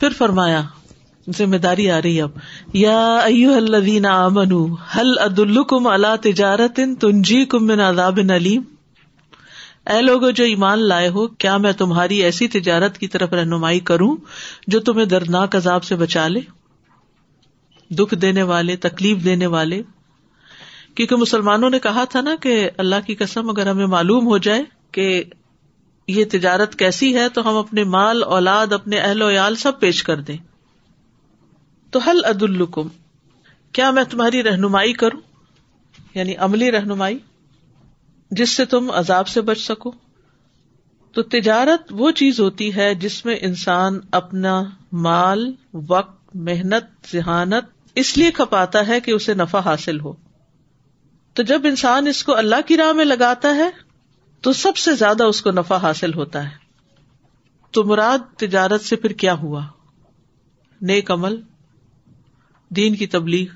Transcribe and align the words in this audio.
پھر 0.00 0.08
فرمایا، 0.18 0.62
ذمہ 1.38 1.56
داری 1.56 1.90
آ 1.90 2.02
رہی 2.02 2.20
اب۔ 2.20 2.30
یا 2.72 3.18
الذین 3.56 4.06
آمنو 4.06 4.74
حل 4.74 5.18
عد 5.18 5.38
الکم 5.38 5.86
اللہ 5.86 6.16
تجارت 6.22 6.80
تنجی 7.00 7.44
کم 7.44 7.66
من 7.66 7.80
عذاب 7.80 8.18
علیم 8.34 8.62
اے 9.90 10.02
لوگو، 10.02 10.30
جو 10.30 10.44
ایمان 10.44 10.88
لائے 10.88 11.08
ہو، 11.08 11.26
کیا 11.26 11.56
میں 11.56 11.72
تمہاری 11.72 12.22
ایسی 12.22 12.48
تجارت 12.48 12.98
کی 12.98 13.08
طرف 13.08 13.32
رہنمائی 13.32 13.80
کروں 13.80 14.16
جو 14.66 14.80
تمہیں 14.80 15.06
دردناک 15.06 15.56
عذاب 15.56 15.84
سے 15.84 15.96
بچا 15.96 16.28
لے؟ 16.28 16.40
دکھ 17.90 18.14
دینے 18.14 18.42
والے، 18.42 18.76
تکلیف 18.76 19.24
دینے 19.24 19.46
والے۔ 19.46 19.82
کیونکہ 20.94 21.16
مسلمانوں 21.16 21.70
نے 21.70 21.78
کہا 21.78 22.04
تھا 22.04 22.20
نا 22.20 22.34
کہ 22.40 22.70
اللہ 22.78 22.96
کی 23.06 23.14
قسم، 23.14 23.50
اگر 23.50 23.66
ہمیں 23.66 23.86
معلوم 23.86 24.26
ہو 24.26 24.38
جائے 24.38 24.62
کہ 24.92 25.24
یہ 26.08 26.24
تجارت 26.30 26.78
کیسی 26.78 27.16
ہے 27.16 27.28
تو 27.28 27.50
ہم 27.50 27.56
اپنے 27.56 27.84
مال، 27.84 28.22
اولاد، 28.22 28.72
اپنے 28.72 28.98
اہل 28.98 29.22
ویال 29.22 29.56
سب 29.56 29.80
پیش 29.80 30.02
کر 30.02 30.20
دیں۔ 30.20 30.36
تو 31.90 31.98
حل 31.98 32.24
عد 32.24 32.42
الکم 32.42 32.88
کیا 33.72 33.90
میں 33.90 34.04
تمہاری 34.04 34.42
رہنمائی 34.42 34.92
کروں؟ 34.92 35.20
یعنی 36.14 36.36
عملی 36.36 36.72
رہنمائی، 36.72 37.18
جس 38.30 38.50
سے 38.50 38.64
تم 38.64 38.90
عذاب 38.90 39.28
سے 39.28 39.40
بچ 39.40 39.58
سکو۔ 39.58 39.92
تو 41.12 41.22
تجارت 41.22 41.82
وہ 41.90 42.10
چیز 42.10 42.40
ہوتی 42.40 42.76
ہے 42.76 42.94
جس 42.94 43.24
میں 43.24 43.36
انسان 43.40 44.00
اپنا 44.12 44.62
مال، 44.92 45.52
وقت، 45.88 46.36
محنت، 46.36 47.12
ذہانت 47.12 47.64
اس 47.94 48.18
لیے 48.18 48.30
کھپاتا 48.30 48.86
ہے 48.86 49.00
کہ 49.00 49.10
اسے 49.10 49.34
نفع 49.34 49.58
حاصل 49.58 50.00
ہو۔ 50.00 50.12
تو 51.32 51.42
جب 51.42 51.60
انسان 51.64 52.06
اس 52.06 52.24
کو 52.24 52.36
اللہ 52.36 52.56
کی 52.66 52.76
راہ 52.76 52.92
میں 52.92 53.04
لگاتا 53.04 53.54
ہے 53.54 53.70
تو 54.44 54.52
سب 54.52 54.76
سے 54.76 54.94
زیادہ 54.94 55.22
اس 55.22 55.42
کو 55.42 55.50
نفع 55.50 55.76
حاصل 55.76 56.14
ہوتا 56.14 56.44
ہے۔ 56.44 56.56
تو 57.70 57.84
مراد 57.84 58.18
تجارت 58.36 58.80
سے 58.80 58.96
پھر 58.96 59.10
کیا 59.10 59.34
ہوا؟ 59.34 59.66
نیک 60.80 61.10
عمل، 61.10 61.40
دین 62.70 62.96
کی 62.96 63.06
تبلیغ، 63.06 63.46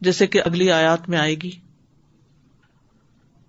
جیسے 0.00 0.26
کہ 0.26 0.40
اگلی 0.44 0.70
آیات 0.70 1.08
میں 1.08 1.18
آئے 1.18 1.34
گی۔ 1.34 1.50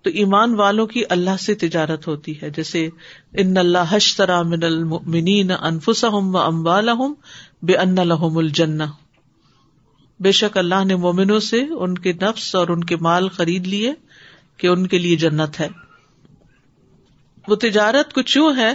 تو 0.02 0.09
ایمان 0.09 0.55
والوں 0.55 0.88
کی 0.88 1.03
اللہ 1.09 1.38
سے 1.39 1.55
تجارت 1.55 2.08
ہوتی 2.08 2.42
ہے، 2.42 2.50
جیسے 2.50 2.89
ان 3.33 3.58
اللہ 3.58 3.77
حشترا 3.89 4.42
من 4.42 4.64
المؤمنین 4.64 5.52
انفسہم 5.52 6.36
و 6.36 6.38
اموالہم 6.38 7.14
بے 7.61 7.75
ان 7.75 7.95
لہم 7.95 8.38
الجنہ۔ 8.38 8.83
بے 10.20 10.31
شک 10.31 10.58
اللہ 10.58 10.83
نے 10.86 10.95
مومنوں 10.95 11.39
سے 11.39 11.61
ان 11.61 11.98
کے 11.98 12.14
نفس 12.14 12.55
اور 12.55 12.67
ان 12.67 12.83
کے 12.83 12.95
مال 12.95 13.30
خرید 13.30 13.67
لیے 13.67 13.94
کہ 14.58 14.67
ان 14.67 14.88
کے 14.88 15.00
لیے 15.00 15.16
جنت 15.16 15.59
ہے۔ 15.59 15.83
وہ 17.47 17.55
تجارت 17.55 18.13
کچھ 18.13 18.38
یوں 18.38 18.55
ہے 18.55 18.73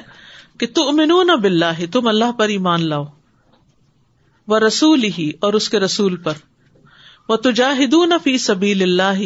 کہ 0.59 0.67
تم 0.67 1.01
نہ 1.01 1.37
بلّہ 1.37 1.87
تم 1.93 2.07
اللہ 2.07 2.33
پر 2.33 2.49
ایمان 2.49 2.89
لاؤ 2.89 3.05
وہ 4.49 4.59
رسول 4.59 5.05
ہی 5.19 5.31
اور 5.41 5.53
اس 5.53 5.69
کے 5.69 5.81
رسول 5.81 6.17
پر 6.17 6.35
وہ 7.29 7.37
تجاہد 7.37 7.95
فی 8.25 8.37
سبیل 8.39 8.83
اللہ، 8.83 9.21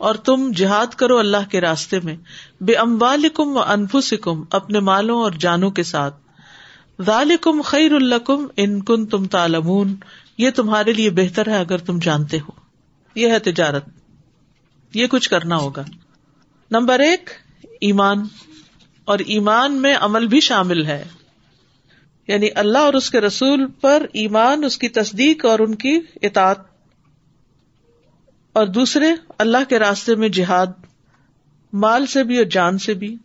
اور 0.00 0.14
تم 0.14 0.50
جہاد 0.56 0.94
کرو 0.94 1.18
اللہ 1.18 1.48
کے 1.50 1.60
راستے 1.60 2.00
میں، 2.00 2.16
بے 2.60 2.74
اموال 2.76 3.28
کم 3.28 3.56
و 3.56 3.62
انفسکم، 3.62 4.42
اپنے 4.50 4.80
مالوں 4.80 5.20
اور 5.22 5.32
جانوں 5.38 5.70
کے 5.70 5.82
ساتھ، 5.82 6.16
ذالکم 6.98 7.60
خیر 7.62 7.92
الکم 7.92 8.46
ان 8.56 8.80
کن 8.82 9.06
تم 9.06 9.24
تالمون 9.26 9.94
یہ 10.38 10.50
تمہارے 10.50 10.92
لیے 10.92 11.10
بہتر 11.10 11.48
ہے 11.48 11.58
اگر 11.58 11.78
تم 11.78 11.98
جانتے 11.98 12.38
ہو۔ 12.38 12.60
یہ 13.16 13.30
ہے 13.30 13.38
تجارت، 13.38 13.88
یہ 14.94 15.06
کچھ 15.06 15.28
کرنا 15.30 15.56
ہوگا۔ 15.56 15.84
نمبر 16.70 17.00
ایک، 17.00 17.30
ایمان۔ 17.80 18.24
اور 19.04 19.18
ایمان 19.18 19.82
میں 19.82 19.96
عمل 20.00 20.26
بھی 20.26 20.40
شامل 20.40 20.86
ہے۔ 20.86 21.04
یعنی 22.28 22.48
اللہ 22.54 22.78
اور 22.78 22.94
اس 22.94 23.10
کے 23.10 23.20
رسول 23.20 23.66
پر 23.66 24.06
ایمان، 24.12 24.64
اس 24.64 24.78
کی 24.78 24.88
تصدیق 24.88 25.44
اور 25.44 25.58
ان 25.58 25.74
کی 25.74 26.00
اطاعت۔ 26.22 26.58
اور 28.52 28.66
دوسرے، 28.66 29.06
اللہ 29.38 29.58
کے 29.68 29.78
راستے 29.78 30.14
میں 30.14 30.28
جہاد، 30.28 30.66
مال 31.72 32.06
سے 32.06 32.24
بھی 32.24 32.36
اور 32.36 32.44
جان 32.44 32.78
سے 32.78 32.94
بھی۔ 32.94 33.16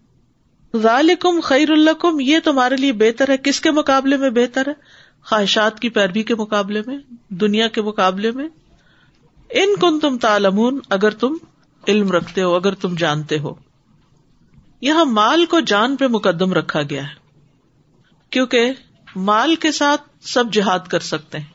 ذالکم 0.75 1.39
خیر 1.39 1.71
الکم 1.71 2.19
یہ 2.19 2.37
تمہارے 2.43 2.75
لیے 2.75 2.93
بہتر 2.93 3.29
ہے۔ 3.29 3.37
کس 3.37 3.61
کے 3.61 3.71
مقابلے 3.71 4.17
میں 4.17 4.29
بہتر 4.29 4.67
ہے؟ 4.67 4.73
خواہشات 5.23 5.79
کی 5.79 5.89
پیروی 5.89 6.23
کے 6.23 6.35
مقابلے 6.35 6.81
میں، 6.85 6.97
دنیا 7.29 7.67
کے 7.67 7.81
مقابلے 7.81 8.31
میں۔ 8.31 8.49
ان 9.49 9.75
کن 9.75 9.99
تم 9.99 10.17
تالمون 10.17 10.79
اگر 10.89 11.09
تم 11.09 11.33
علم 11.87 12.11
رکھتے 12.11 12.41
ہو، 12.41 12.55
اگر 12.55 12.73
تم 12.73 12.95
جانتے 12.95 13.39
ہو۔ 13.39 13.66
یہاں 14.81 15.05
مال 15.05 15.45
کو 15.45 15.59
جان 15.59 15.95
پہ 15.95 16.07
مقدم 16.07 16.53
رکھا 16.53 16.81
گیا 16.81 17.03
ہے، 17.03 17.15
کیونکہ 18.29 18.71
مال 19.15 19.55
کے 19.55 19.71
ساتھ 19.71 20.01
سب 20.21 20.43
جہاد 20.51 20.79
کر 20.79 20.99
سکتے 20.99 21.37
ہیں۔ 21.37 21.45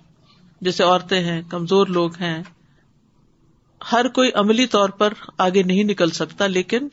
جیسے 0.61 0.85
عورتیں 0.85 1.21
ہیں، 1.21 1.43
کمزور 1.51 1.87
لوگ 1.87 2.17
ہیں، 2.21 2.43
ہر 3.93 4.09
کوئی 4.09 4.31
عملی 4.35 4.67
طور 4.67 4.89
پر 4.89 5.13
آگے 5.39 5.63
نہیں 5.63 5.85
نکل 5.85 6.11
سکتا، 6.11 6.47
لیکن 6.47 6.89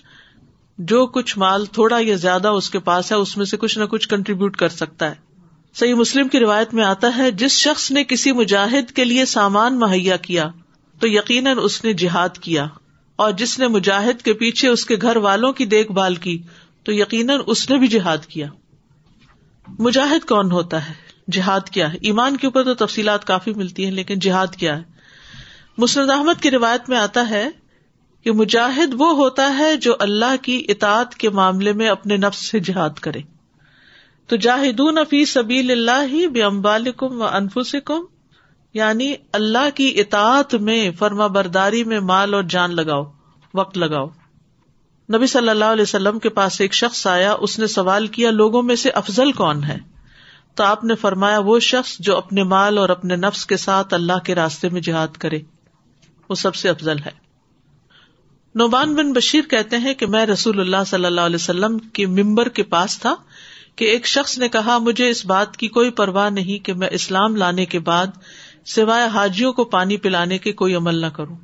جو 0.78 1.06
کچھ 1.08 1.38
مال 1.38 1.66
تھوڑا 1.66 1.98
یا 2.02 2.16
زیادہ 2.16 2.48
اس 2.48 2.70
کے 2.70 2.80
پاس 2.80 3.12
ہے، 3.12 3.18
اس 3.18 3.38
میں 3.38 3.46
سے 3.46 3.58
کچھ 3.58 3.78
نہ 3.80 3.84
کچھ 3.84 4.08
کنٹریبیوٹ 4.10 4.58
کر 4.58 4.70
سکتا 4.70 5.10
ہے۔ 5.10 5.16
صحیح 5.74 5.94
مسلم 5.94 6.28
کی 6.28 6.40
روایت 6.40 6.74
میں 6.74 6.84
آتا 6.84 7.18
ہے، 7.18 7.32
جس 7.32 7.52
شخص 7.52 7.92
نے 7.92 8.04
کسی 8.04 8.32
مجاہد 8.32 8.92
کے 8.92 9.06
لیے 9.06 9.26
سامان 9.26 9.80
مہیا 9.80 10.16
کیا، 10.16 10.48
تو 11.00 11.08
یقیناً 11.08 11.58
اس 11.62 11.84
نے 11.84 11.94
جہاد 11.94 12.38
کیا۔ 12.38 12.68
اور 13.20 13.32
جس 13.32 13.60
نے 13.60 13.68
مجاہد 13.68 14.22
کے 14.22 14.34
پیچھے 14.34 14.68
اس 14.68 14.86
کے 14.86 14.96
گھر 15.02 15.16
والوں 15.16 15.54
کی 15.54 15.66
دیکھ 15.66 15.92
بھال 15.92 16.16
کی، 16.16 16.42
تو 16.84 16.92
یقیناً 16.94 17.40
اس 17.46 17.70
نے 17.70 17.78
بھی 17.78 17.88
جہاد 17.88 18.18
کیا۔ 18.18 18.48
مجاہد 19.80 20.28
کون 20.28 20.52
ہوتا 20.52 20.90
ہے؟ 20.90 20.94
جہاد 21.32 21.70
کیا 21.70 21.94
ہے؟ 21.94 21.98
ایمان 22.02 22.38
کے 22.38 22.48
اوپر 22.48 22.64
تو 22.64 22.86
تفصیلات 22.86 23.26
کافی 23.26 23.54
ملتی 23.54 23.86
ہیں، 23.86 23.92
لیکن 23.92 24.20
جہاد 24.20 24.48
کیا 24.48 24.78
ہے؟ 24.78 24.84
مسرد 25.78 26.10
احمد 26.10 26.42
کی 26.42 26.52
روایت 26.52 26.90
میں 26.90 26.98
آتا 26.98 27.30
ہے 27.30 27.48
کہ 28.24 28.32
مجاہد 28.32 28.94
وہ 28.98 29.16
ہوتا 29.16 29.58
ہے 29.58 29.78
جو 29.78 29.96
اللہ 30.00 30.36
کی 30.42 30.66
اطاعت 30.70 31.16
کے 31.16 31.30
معاملے 31.30 31.74
میں 31.74 31.90
اپنے 31.90 32.18
نفس 32.18 32.48
سے 32.48 32.60
جہاد 32.60 33.00
کرے۔ 33.02 33.20
تو 34.28 34.36
جاہدون 34.36 34.98
فی 35.10 35.26
سبیل 35.26 35.72
اللہ 35.72 36.28
بے 36.28 36.44
امبال 36.44 36.88
کم 36.98 37.22
و 37.22 37.24
انفس 37.24 37.76
کم 37.86 38.02
یعنی 38.74 39.14
اللہ 39.34 39.70
کی 39.76 39.94
اطاعت 39.96 40.56
میں، 40.56 40.92
فرما 40.92 41.28
برداری 41.28 41.84
میں 41.84 42.00
مال 42.00 42.34
اور 42.34 42.44
جان 42.44 42.76
لگاؤ، 42.76 43.04
وقت 43.54 43.78
لگاؤ۔ 43.78 44.08
نبی 45.16 45.28
صلی 45.28 45.50
اللہ 45.50 45.66
علیہ 45.66 45.82
وسلم 45.82 46.20
کے 46.20 46.30
پاس 46.30 46.62
ایک 46.62 46.74
شخص 46.74 47.08
آیا، 47.08 47.34
اس 47.34 47.60
نے 47.60 47.68
سوال 47.68 48.08
کیا، 48.08 48.32
لوگوں 48.32 48.64
میں 48.64 48.76
سے 48.76 48.90
افضل 48.90 49.32
کون 49.32 49.64
ہے؟ 49.64 49.78
تو 50.56 50.64
آپ 50.64 50.84
نے 50.84 50.96
فرمایا، 50.96 51.40
وہ 51.40 51.60
شخص 51.60 51.98
جو 52.00 52.18
اپنے 52.18 52.44
مال 52.44 52.78
اور 52.78 52.90
اپنے 52.90 53.16
نفس 53.16 53.46
کے 53.46 53.58
ساتھ 53.58 53.94
اللہ 53.94 54.20
کے 54.26 54.36
راستے 54.36 54.70
میں 54.70 54.82
جہاد 54.82 55.18
کرے، 55.18 55.40
وہ 56.30 56.36
سب 56.36 56.56
سے 56.56 56.70
افضل 56.70 56.98
ہے۔ 57.06 57.30
نوبان 58.56 58.96
بن 58.96 59.14
بشیر 59.14 59.42
کہتے 59.42 59.78
ہیں 59.78 59.94
کہ 59.94 60.06
میں 60.06 60.26
رسول 60.26 60.60
اللہ 60.60 60.84
صلی 60.88 61.06
اللہ 61.06 61.22
علیہ 61.22 61.36
وسلم 61.36 61.78
کے 61.78 62.06
ممبر 62.06 62.50
کے 62.50 62.64
پاس 62.64 63.00
تھا 63.00 63.16
کہ 63.76 63.86
ایک 63.86 64.08
شخص 64.08 64.38
نے 64.38 64.50
کہا، 64.50 64.78
مجھے 64.78 65.10
اس 65.10 65.26
بات 65.26 65.58
کی 65.58 65.68
کوئی 65.68 65.90
پرواہ 65.90 66.30
نہیں 66.30 66.66
کہ 66.66 66.74
میں 66.74 66.90
اسلام 66.92 67.36
لانے 67.36 67.66
کے 67.66 67.80
بعد 67.80 68.08
سوائے 68.66 69.08
حاجیوں 69.08 69.54
کو 69.54 69.64
پانی 69.64 69.98
پلانے 69.98 70.38
کے 70.38 70.54
کوئی 70.54 70.76
عمل 70.76 70.96
نہ 70.96 71.06
کروں۔ 71.06 71.36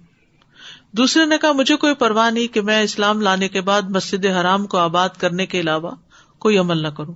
دوسرے 0.92 1.26
نے 1.26 1.38
کہا، 1.38 1.52
مجھے 1.52 1.76
کوئی 1.76 1.94
پرواہ 1.94 2.30
نہیں 2.30 2.54
کہ 2.54 2.62
میں 2.62 2.82
اسلام 2.82 3.22
لانے 3.22 3.50
کے 3.50 3.62
بعد 3.62 3.82
مسجد 3.82 4.26
حرام 4.26 4.68
کو 4.68 4.78
آباد 4.78 5.10
کرنے 5.18 5.46
کے 5.46 5.60
علاوہ 5.60 5.92
کوئی 6.40 6.58
عمل 6.58 6.78
نہ 6.78 6.88
کروں۔ 6.88 7.14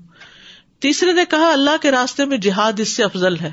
تیسرے 0.80 1.14
نے 1.14 1.24
کہا، 1.30 1.52
اللہ 1.52 1.78
کے 1.82 1.92
راستے 1.92 2.26
میں 2.26 2.38
جہاد 2.38 2.80
اس 2.80 2.96
سے 2.96 3.04
افضل 3.04 3.40
ہے۔ 3.40 3.52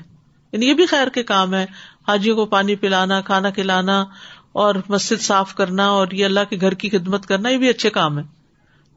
یعنی 0.53 0.69
یہ 0.69 0.75
بھی 0.75 0.87
خیر 0.87 1.09
کے 1.09 1.23
کام 1.23 1.55
ہے، 1.55 1.67
حاجیوں 2.09 2.37
کو 2.37 2.47
پانی 2.47 2.75
پلانا، 2.75 3.21
کھانا 3.21 3.51
کھلانا 3.51 4.05
اور 4.53 4.75
مسجد 4.89 5.23
صاف 5.23 5.55
کرنا 5.55 5.87
اور 5.89 6.09
یہ 6.13 6.25
اللہ 6.25 6.41
کے 6.51 6.57
گھر 6.61 6.75
کی 6.75 6.91
خدمت 6.91 7.27
کرنا، 7.27 7.49
یہ 7.49 7.57
بھی 7.57 7.69
اچھے 7.69 7.91
کام 7.91 8.19
ہے 8.19 8.37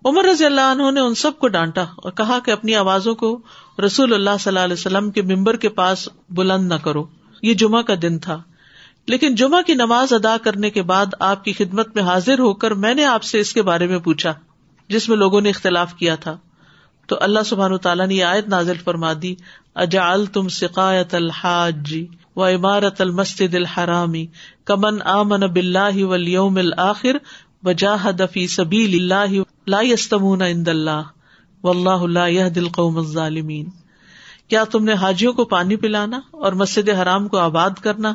عمر 0.05 0.23
رضی 0.23 0.45
اللہ 0.45 0.61
عنہ 0.61 0.91
نے 0.91 0.99
ان 0.99 1.15
سب 1.15 1.39
کو 1.39 1.47
ڈانٹا 1.47 1.81
اور 1.81 2.11
کہا 2.11 2.39
کہ 2.45 2.51
اپنی 2.51 2.75
آوازوں 2.75 3.15
کو 3.15 3.41
رسول 3.85 4.13
اللہ 4.13 4.29
صلی 4.39 4.49
اللہ 4.51 4.59
علیہ 4.59 4.73
وسلم 4.73 5.11
کے 5.11 5.21
ممبر 5.21 5.55
کے 5.55 5.69
پاس 5.69 6.09
بلند 6.29 6.67
نہ 6.67 6.73
کرو۔ 6.73 7.05
یہ 7.41 7.53
جمعہ 7.53 7.81
کا 7.81 7.93
دن 8.01 8.19
تھا۔ 8.19 8.41
لیکن 9.07 9.35
جمعہ 9.35 9.61
کی 9.61 9.73
نماز 9.73 10.13
ادا 10.13 10.37
کرنے 10.43 10.69
کے 10.69 10.81
بعد 10.81 11.05
آپ 11.19 11.43
کی 11.43 11.53
خدمت 11.53 11.95
میں 11.95 12.03
حاضر 12.03 12.39
ہو 12.39 12.53
کر 12.53 12.71
میں 12.71 12.93
نے 12.93 13.05
آپ 13.05 13.23
سے 13.23 13.39
اس 13.39 13.53
کے 13.53 13.61
بارے 13.61 13.87
میں 13.87 13.99
پوچھا، 13.99 14.33
جس 14.89 15.09
میں 15.09 15.17
لوگوں 15.17 15.41
نے 15.41 15.49
اختلاف 15.49 15.93
کیا 15.93 16.15
تھا۔ 16.15 16.37
تو 17.07 17.15
اللہ 17.19 17.39
سبحان 17.45 17.77
تعالیٰ 17.77 18.07
نے 18.07 18.23
آیت 18.23 18.47
نازل 18.47 18.77
فرما 18.83 19.13
دی 19.21 19.35
اجال 19.75 20.25
تم 20.25 20.49
سقایت 20.49 21.15
الحاج 21.15 21.97
و 22.35 22.45
عمارت 22.45 23.01
المسد 23.01 23.55
الحرامی 23.55 24.25
کمن 24.65 25.01
آمن 25.01 25.39
بلّہ 25.39 26.03
ولیوم 26.03 26.57
الآخر 26.57 27.17
وجاہد 27.63 28.21
فی 28.33 28.47
سبیل 28.47 29.11
اللہ 29.11 29.41
لا 29.67 29.81
یستمون 29.81 30.41
عند 30.41 30.67
اللہ 30.67 31.01
واللہ 31.63 32.07
لا 32.07 32.27
يهدي 32.27 32.59
القوم 32.59 32.97
الظالمین۔ 32.97 33.65
کیا 34.49 34.63
تم 34.63 34.83
نے 34.83 34.93
حاجیوں 34.93 35.33
کو 35.33 35.45
پانی 35.45 35.75
پلانا 35.75 36.19
اور 36.31 36.51
مسجد 36.51 36.89
حرام 36.89 37.27
کو 37.27 37.37
آباد 37.37 37.69
کرنا 37.81 38.13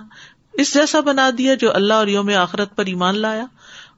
اس 0.53 0.75
جیسا 0.75 1.01
بنا 1.01 1.31
دیا 1.39 1.55
جو 1.55 1.75
اللہ 1.75 1.95
اور 1.95 2.07
یوم 2.07 2.31
آخرت 2.37 2.77
پر 2.77 2.87
ایمان 2.87 3.19
لایا 3.19 3.47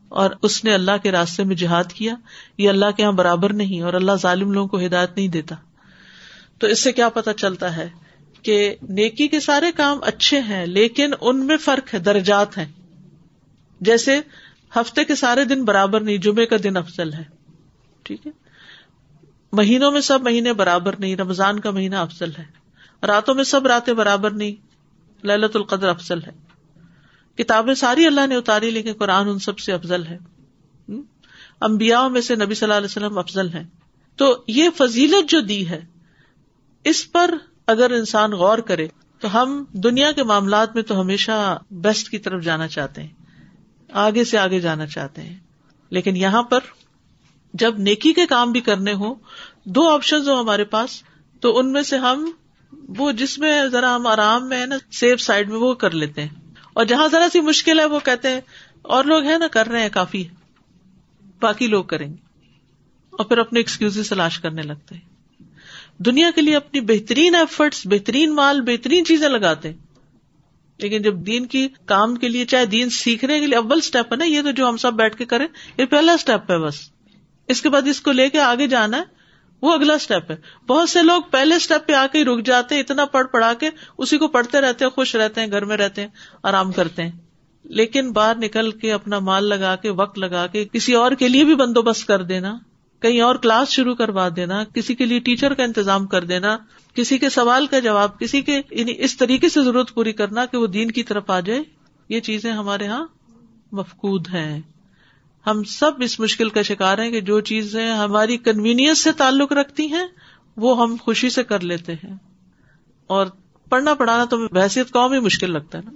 اور 0.09 0.31
اس 0.43 0.65
نے 0.65 0.75
اللہ 0.75 0.91
کے 1.03 1.12
راستے 1.12 1.44
میں 1.44 1.56
جہاد 1.56 1.85
کیا؟ 1.85 2.15
یہ 2.59 2.69
اللہ 2.69 2.85
کے 2.97 3.03
یہاں 3.03 3.12
برابر 3.12 3.53
نہیں 3.53 3.83
اور 3.83 3.94
اللہ 3.94 4.12
ظالم 4.23 4.53
لوگوں 4.53 4.69
کو 4.69 4.87
ہدایت 4.87 5.17
نہیں 5.17 5.29
دیتا۔ 5.29 5.55
تو 6.59 6.67
اس 6.67 6.83
سے 6.83 6.93
کیا 6.93 7.09
پتا 7.09 7.33
چلتا 7.33 7.77
ہے 7.77 7.88
کہ 8.43 8.75
نیکی 8.82 9.29
کے 9.29 9.41
سارے 9.41 9.73
کام 9.73 9.99
اچھے 10.03 10.41
ہیں 10.41 10.67
لیکن 10.67 11.11
ان 11.21 11.47
میں 11.47 11.56
فرق 11.56 11.94
ہے، 11.94 11.99
درجات 11.99 12.59
ہیں۔ 12.59 12.73
جیسے 13.81 14.21
ہفتے 14.77 15.05
کے 15.05 15.15
سارے 15.15 15.44
دن 15.44 15.65
برابر 15.65 16.00
نہیں، 16.00 16.17
جمعے 16.17 16.47
کا 16.47 16.56
دن 16.65 16.77
افضل 16.77 17.12
ہے۔ 17.12 17.23
ٹھیک 18.03 18.27
ہے؟ 18.27 18.45
مہینوں 19.52 19.90
میں 19.90 20.00
سب 20.00 20.22
مہینے 20.22 20.52
برابر 20.52 20.96
نہیں، 20.96 21.16
رمضان 21.16 21.60
کا 21.60 21.70
مہینہ 21.70 21.94
افضل 21.94 22.31
ہے، 22.38 22.44
راتوں 23.06 23.34
میں 23.34 23.44
سب 23.44 23.66
راتیں 23.66 23.94
برابر 23.94 24.31
نہیں 24.31 24.54
للت 25.26 25.56
القدر 25.56 25.88
افضل 25.88 26.22
ہے۔ 26.22 26.31
کتابیں 27.37 27.75
ساری 27.75 28.06
اللہ 28.06 28.26
نے 28.26 28.37
اتاری، 28.37 28.70
لیکن 28.70 28.93
قرآن 28.98 29.28
ان 29.28 29.38
سب 29.38 29.58
سے 29.58 29.72
افضل 29.72 30.06
ہے۔ 30.06 30.19
امبیا 31.60 32.08
میں 32.08 32.20
سے 32.20 32.34
نبی 32.34 32.54
صلی 32.54 32.66
اللہ 32.66 32.75
علیہ 32.75 32.84
وسلم 32.84 33.19
افضل 33.19 33.48
ہے 33.52 33.64
تو 34.16 34.44
یہ 34.46 34.69
فضیلت 34.76 35.31
جو 35.31 35.40
دی 35.40 35.69
ہے، 35.69 35.81
اس 36.84 37.12
پر 37.12 37.34
اگر 37.66 37.90
انسان 37.90 38.32
غور 38.32 38.58
کرے، 38.58 38.88
تو 39.20 39.43
ہم 39.43 39.64
دنیا 39.72 40.12
کے 40.12 40.22
معاملات 40.22 40.75
میں 40.75 40.82
تو 40.82 41.00
ہمیشہ 41.00 41.58
بیسٹ 41.70 42.08
کی 42.08 42.19
طرف 42.19 42.43
جانا 42.43 42.69
چاہتے 42.69 43.02
ہیں، 43.02 43.10
آگے 43.93 44.25
سے 44.25 44.38
آگے 44.38 44.60
جانا 44.60 44.87
چاہتے 44.87 45.22
ہیں۔ 45.22 45.37
لیکن 45.90 46.16
یہاں 46.16 46.43
پر 46.43 46.58
جب 47.58 47.79
نیکی 47.79 48.12
کے 48.12 48.26
کام 48.26 48.53
بھی 48.53 48.61
کرنے 48.61 48.93
ہوں، 48.93 49.14
دو 49.64 49.88
آپشن 49.88 50.29
ہو 50.29 50.41
ہمارے 50.41 50.64
پاس، 50.64 51.03
تو 51.41 51.58
ان 51.58 51.73
میں 51.73 51.82
سے 51.82 51.97
ہم 51.97 52.31
وہ 52.99 53.12
جس 53.12 53.38
میں 53.38 53.64
ذرا 53.67 53.97
ہم 53.97 54.06
آرام 54.06 54.49
میں 54.49 54.61
ہے 54.61 54.67
نا 54.67 54.76
سیف 54.93 55.20
سائڈ 55.20 55.49
میں 55.49 55.56
وہ 55.56 55.75
کر 55.75 55.91
لیتے 55.91 56.23
ہیں۔ 56.23 56.29
اور 56.73 56.85
جہاں 56.85 57.08
ذرا 57.08 57.26
سی 57.32 57.41
مشکل 57.41 57.81
ہے، 57.81 57.85
وہ 57.85 57.99
کہتے 58.05 58.29
ہیں، 58.29 58.41
اور 58.82 59.05
لوگ 59.05 59.23
ہیں 59.23 59.38
نا، 59.38 59.47
کر 59.47 59.67
رہے 59.67 59.82
ہیں 59.82 59.88
کافی، 59.93 60.25
باقی 61.41 61.67
لوگ 61.67 61.85
کریں 61.85 62.08
گے۔ 62.08 62.17
اور 63.11 63.25
پھر 63.25 63.38
اپنے 63.38 63.61
ایکسکیوز 63.61 64.08
تلاش 64.08 64.38
کرنے 64.38 64.62
لگتے 64.62 64.94
ہیں۔ 64.94 65.43
دنیا 65.99 66.31
کے 66.35 66.41
لیے 66.41 66.56
اپنی 66.56 66.81
بہترین 66.81 67.35
ایفرٹس 67.35 67.82
بہترین 67.85 68.35
مال، 68.35 68.61
بہترین 68.61 69.05
چیزیں 69.05 69.29
لگاتے 69.29 69.69
ہیں۔ 69.69 69.76
لیکن 70.79 71.03
جب 71.03 71.14
دین 71.17 71.47
کی 71.47 71.69
کام 71.85 72.17
کے 72.17 72.29
لیے، 72.29 72.44
چاہے 72.44 72.67
دین 72.67 72.91
سیکھنے 72.91 73.41
کے 73.41 73.47
لیے، 73.47 73.56
اول 73.56 73.79
اسٹیپ 73.79 74.12
ہے 74.12 74.17
نا، 74.17 74.25
یہ 74.25 74.43
تو 74.43 74.50
جو 74.50 74.69
ہم 74.69 74.76
سب 74.76 74.93
بیٹھ 74.93 75.17
کے 75.17 75.25
کریں، 75.25 75.47
یہ 75.79 75.85
پہلا 75.85 76.12
اسٹیپ 76.12 76.50
ہے 76.50 76.58
بس۔ 76.58 76.95
اس 77.48 77.62
کے 77.62 77.69
بعد 77.69 77.88
اس 77.88 78.00
کو 78.00 78.12
لے 78.12 78.31
کے 78.31 78.40
آگے 78.40 78.66
جانا 78.66 78.96
ہے، 78.96 79.02
وہ 79.62 79.72
اگلا 79.72 79.94
اسٹیپ 79.94 80.31
ہے۔ 80.31 80.37
بہت 80.66 80.88
سے 80.88 81.02
لوگ 81.02 81.22
پہلے 81.31 81.54
اسٹیپ 81.54 81.88
پہ 81.88 81.93
آ 81.93 82.06
کے 82.12 82.25
رک 82.25 82.46
جاتے 82.46 82.75
ہیں، 82.75 82.82
اتنا 82.82 83.04
پڑھ 83.04 83.26
پڑھا 83.26 83.54
کے 83.54 83.70
اسی 83.98 84.19
کو 84.19 84.28
پڑھتے 84.28 84.60
رہتے 84.60 84.84
ہیں، 84.84 84.90
خوش 84.90 85.16
رہتے 85.16 85.40
ہیں، 85.40 85.50
گھر 85.50 85.64
میں 85.64 85.76
رہتے 85.76 86.00
ہیں، 86.00 86.08
آرام 86.43 86.72
کرتے 86.72 87.02
ہیں۔ 87.02 87.10
لیکن 87.64 88.12
باہر 88.12 88.37
نکل 88.37 88.70
کے 88.70 88.93
اپنا 88.93 89.19
مال 89.19 89.44
لگا 89.44 89.76
کے، 89.76 89.90
وقت 89.90 90.19
لگا 90.19 90.46
کے 90.46 90.64
کسی 90.72 90.94
اور 90.94 91.12
کے 91.12 91.28
لیے 91.28 91.44
بھی 91.44 91.54
بندوبست 91.54 92.06
کر 92.06 92.22
دینا، 92.22 92.56
کہیں 93.00 93.20
اور 93.20 93.34
کلاس 93.34 93.69
شروع 93.69 93.94
کروا 93.94 94.28
دینا، 94.37 94.64
کسی 94.64 94.94
کے 94.94 95.04
لیے 95.04 95.19
ٹیچر 95.19 95.54
کا 95.54 95.62
انتظام 95.62 96.06
کر 96.06 96.25
دینا، 96.25 96.58
کسی 96.94 97.19
کے 97.19 97.28
سوال 97.28 97.66
کا 97.66 97.78
جواب، 97.78 98.19
کسی 98.19 98.43
کے 98.43 98.60
یعنی 98.70 98.93
اس 98.98 99.16
طریقے 99.16 99.48
سے 99.48 99.62
ضرورت 99.62 99.94
پوری 99.94 100.12
کرنا 100.12 100.44
کہ 100.44 100.58
وہ 100.58 100.66
دین 100.66 100.90
کی 100.90 101.02
طرف 101.02 101.31
آ 101.31 101.40
جائے، 101.40 101.62
یہ 102.08 102.20
چیزیں 102.20 102.52
ہمارے 102.52 102.84
یہاں 102.84 103.06
مفقود 103.72 104.28
ہیں۔ 104.32 104.60
ہم 105.46 105.64
سب 105.64 105.90
اس 106.00 106.20
مشکل 106.20 106.48
کا 106.48 106.62
شکار 106.62 106.98
ہیں 106.98 107.10
کہ 107.10 107.20
جو 107.20 107.40
چیزیں 107.40 107.93
ہماری 107.93 108.37
کنوینئنس 108.37 109.02
سے 109.02 109.12
تعلق 109.12 109.52
رکھتی 109.52 109.87
ہیں، 109.87 110.06
وہ 110.56 110.82
ہم 110.82 110.96
خوشی 111.00 111.31
سے 111.31 111.44
کر 111.44 111.60
لیتے 111.60 111.93
ہیں۔ 111.94 112.16
اور 113.06 113.26
پڑھنا 113.70 113.94
پڑھانا 113.94 114.25
تو 114.25 114.48
بحثیت 114.48 114.90
قوم 114.90 115.12
ہی 115.12 115.20
مشکل 115.20 115.52
لگتا 115.52 115.78
ہے 115.78 115.82
نا۔ 115.84 115.90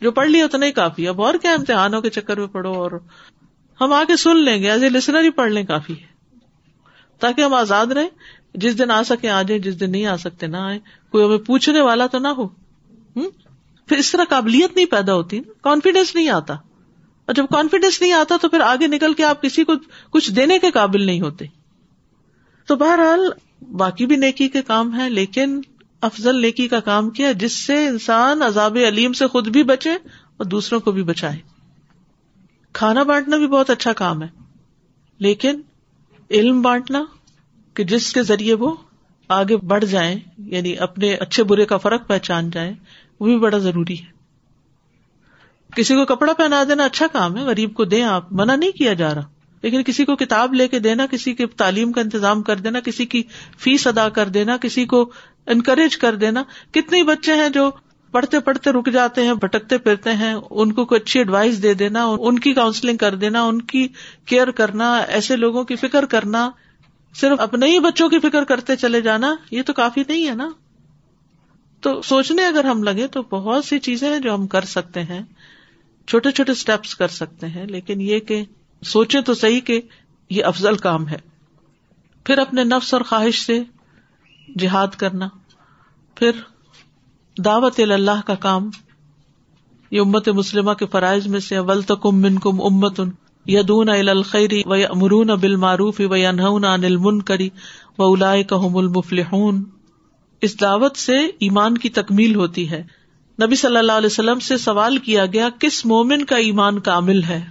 جو 0.00 0.10
پڑھ 0.10 0.28
لیا 0.28 0.44
اتنا 0.44 0.66
ہی 0.66 0.72
کافی۔ 0.72 1.08
اب 1.08 1.22
اور 1.22 1.34
کیا 1.34 1.52
امتحانوں 1.52 2.00
کے 2.00 2.10
چکر 2.10 2.38
میں 2.38 2.46
پڑھو 2.46 2.72
اور 2.72 2.90
ہم 3.80 3.92
آ 3.92 4.04
کے 4.04 4.16
سن 4.16 4.36
لیں 4.36 4.62
گے۔ 4.62 4.70
ایز 4.70 4.82
اے 4.82 4.88
لسنر 4.88 5.20
ہی 5.20 5.30
پڑھ 5.30 5.52
لیں 5.52 5.64
کافی 5.64 5.92
ہے۔ 5.92 6.06
تاکہ 7.18 7.42
ہم 7.42 7.54
آزاد 7.54 7.86
رہیں۔ 7.86 8.08
جس 8.54 8.78
دن 8.78 8.90
آ 8.90 9.02
سکے 9.02 9.30
آ 9.30 9.42
جائیں، 9.42 9.62
جس 9.62 9.80
دن 9.80 9.90
نہیں 9.90 10.06
آ 10.06 10.16
سکتے 10.16 10.46
نہ 10.46 10.56
آئے 10.56 10.78
کوئی 11.10 11.24
ہمیں 11.24 11.38
پوچھنے 11.38 11.80
والا 11.80 12.06
تو 12.06 12.18
نہ 12.18 12.28
ہو۔ 12.28 12.48
پھر 13.86 13.96
اس 13.96 14.12
طرح 14.12 14.24
قابلیت 14.28 14.76
نہیں 14.76 14.86
پیدا 14.86 15.14
ہوتی۔ 15.14 15.40
کانفیڈینس 15.62 16.14
نہیں 16.14 16.28
آتا۔ 16.28 16.54
اور 17.30 17.34
جب 17.34 17.46
کانفیڈینس 17.52 18.00
نہیں 18.00 18.12
آتا 18.12 18.36
تو 18.40 18.48
پھر 18.48 18.60
آگے 18.60 18.86
نکل 18.86 19.12
کے 19.14 19.24
آپ 19.24 19.42
کسی 19.42 19.64
کو 19.64 19.72
کچھ 20.10 20.30
دینے 20.32 20.58
کے 20.58 20.70
قابل 20.70 21.02
نہیں 21.02 21.20
ہوتے۔ 21.20 21.44
تو 22.66 22.76
بہرحال 22.76 23.20
باقی 23.76 24.06
بھی 24.06 24.16
نیکی 24.16 24.48
کے 24.48 24.62
کام 24.62 25.00
ہے 25.00 25.08
لیکن 25.10 25.60
افضل 26.00 26.40
نیکی 26.42 26.68
کا 26.68 26.80
کام 26.80 27.10
کیا 27.10 27.32
جس 27.32 27.52
سے 27.52 27.86
انسان 27.86 28.42
عذاب 28.42 28.78
علیم 28.88 29.12
سے 29.12 29.26
خود 29.26 29.48
بھی 29.48 29.62
بچے 29.62 29.90
اور 29.90 30.44
دوسروں 30.44 30.80
کو 30.80 30.92
بھی 30.92 31.02
بچائے۔ 31.02 31.38
کھانا 32.72 33.02
بانٹنا 33.02 33.36
بھی 33.36 33.46
بہت 33.46 33.70
اچھا 33.70 33.92
کام 33.92 34.22
ہے، 34.22 34.28
لیکن 35.18 35.60
علم 36.30 36.62
بانٹنا 36.62 37.04
کہ 37.74 37.84
جس 37.84 38.12
کے 38.12 38.22
ذریعے 38.22 38.54
وہ 38.54 38.76
آگے 39.28 39.56
بڑھ 39.56 39.84
جائیں 39.84 40.14
یعنی 40.38 40.78
اپنے 40.78 41.14
اچھے 41.14 41.42
برے 41.42 41.64
کا 41.64 41.76
فرق 41.76 42.08
پہچان 42.08 42.50
جائیں، 42.50 42.72
وہ 43.20 43.26
بھی 43.26 43.38
بڑا 43.38 43.58
ضروری 43.58 43.98
ہے۔ 43.98 44.19
کسی 45.76 45.94
کو 45.94 46.04
کپڑا 46.04 46.32
پہنا 46.32 46.64
دینا 46.68 46.84
اچھا 46.84 47.06
کام 47.06 47.36
ہے، 47.36 47.42
غریب 47.42 47.74
کو 47.74 47.84
دیں 47.84 48.04
آپ، 48.04 48.32
منع 48.32 48.56
نہیں 48.56 48.70
کیا 48.70 48.92
جا 48.92 49.14
رہا۔ 49.14 49.22
لیکن 49.62 49.82
کسی 49.82 50.04
کو 50.04 50.16
کتاب 50.16 50.54
لے 50.54 50.68
کے 50.68 50.78
دینا، 50.78 51.06
کسی 51.06 51.34
کی 51.34 51.46
تعلیم 51.46 51.92
کا 51.92 52.00
انتظام 52.00 52.42
کر 52.42 52.56
دینا، 52.56 52.80
کسی 52.80 53.06
کی 53.06 53.22
فیس 53.58 53.86
ادا 53.86 54.08
کر 54.08 54.28
دینا، 54.28 54.56
کسی 54.56 54.84
کو 54.84 55.10
انکریج 55.46 55.96
کر 55.96 56.14
دینا۔ 56.14 56.42
کتنے 56.72 57.02
بچے 57.02 57.34
ہیں 57.34 57.48
جو 57.48 57.70
پڑھتے 58.10 58.40
پڑھتے 58.40 58.70
رک 58.70 58.92
جاتے 58.92 59.24
ہیں، 59.24 59.34
بھٹکتے 59.34 59.78
پھرتے 59.78 60.12
ہیں، 60.12 60.34
ان 60.50 60.72
کو 60.72 60.84
کوئی 60.84 61.00
اچھی 61.00 61.20
ایڈوائس 61.20 61.62
دے 61.62 61.74
دینا، 61.74 62.06
ان 62.18 62.38
کی 62.38 62.54
کاؤنسلنگ 62.54 62.96
کر 62.96 63.14
دینا، 63.14 63.42
ان 63.42 63.62
کی 63.62 63.88
کیئر 64.24 64.50
کرنا، 64.50 64.98
ایسے 64.98 65.36
لوگوں 65.36 65.64
کی 65.64 65.76
فکر 65.76 66.04
کرنا۔ 66.04 66.50
صرف 67.14 67.40
اپنے 67.40 67.66
ہی 67.66 67.78
بچوں 67.78 68.08
کی 68.08 68.18
فکر 68.18 68.44
کرتے 68.44 68.76
چلے 68.76 69.00
جانا، 69.00 69.34
یہ 69.50 69.62
تو 69.62 69.72
کافی 69.72 70.02
نہیں 70.08 70.28
ہے 70.28 70.34
نا۔ 70.34 70.50
تو 71.80 72.02
سوچنے 72.02 72.44
اگر 72.44 72.64
ہم 72.64 72.82
لگے 72.82 73.06
تو 73.06 73.22
بہت 73.22 73.64
سی 73.64 73.78
چیزیں 73.78 74.12
ہیں 74.12 74.20
جو 74.20 74.34
ہم 74.34 74.46
کر 74.46 74.64
سکتے 74.64 75.02
ہیں۔ 75.02 75.22
چھوٹے 76.10 76.30
چھوٹے 76.30 76.52
اسٹیپس 76.52 76.94
کر 76.94 77.08
سکتے 77.08 77.46
ہیں، 77.46 77.66
لیکن 77.66 78.00
یہ 78.00 78.18
کہ 78.18 78.44
سوچے 78.82 79.20
تو 79.20 79.34
صحیح 79.34 79.60
کہ 79.60 79.80
یہ 80.30 80.44
افضل 80.44 80.76
کام 80.76 81.08
ہے۔ 81.08 81.16
پھر 82.24 82.38
اپنے 82.38 82.64
نفس 82.64 82.94
اور 82.94 83.02
خواہش 83.02 83.46
سے 83.46 83.62
جہاد 84.58 84.88
کرنا، 84.88 85.28
پھر 86.14 86.30
دعوت 87.44 87.80
اللہ 87.80 88.20
کا 88.26 88.34
کام۔ 88.34 88.70
یہ 89.90 90.00
امت 90.00 90.28
مسلمہ 90.28 90.72
کے 90.72 90.86
فرائض 90.86 91.26
میں 91.26 91.40
سے 91.40 91.56
اول 91.56 91.82
تکم 91.82 92.20
من 92.20 92.38
کم 92.38 92.60
امت 92.60 93.00
یدون 93.46 93.88
الخری 93.88 94.62
و 94.66 94.74
امرون 94.74 95.26
بال 95.26 95.56
معروف 95.56 96.00
و 96.00 96.12
انہون 96.12 96.64
انل 96.64 96.96
من 96.96 97.22
کری 97.22 97.48
و 97.98 98.12
الا 98.12 98.32
المفلحون۔ 98.74 99.64
اس 100.40 100.60
دعوت 100.60 100.96
سے 100.96 101.18
ایمان 101.18 101.78
کی 101.78 101.88
تکمیل 101.88 102.34
ہوتی 102.34 102.70
ہے۔ 102.70 102.99
نبی 103.42 103.54
صلی 103.54 103.76
اللہ 103.76 103.92
علیہ 103.92 104.06
وسلم 104.06 104.38
سے 104.38 104.56
سوال 104.56 104.96
کیا 104.96 105.26
گیا، 105.26 105.48
کس 105.60 105.86
مومن 105.86 106.24
کا 106.24 106.36
ایمان 106.36 106.78
کامل 106.78 107.22
ہے؟ 107.22 107.44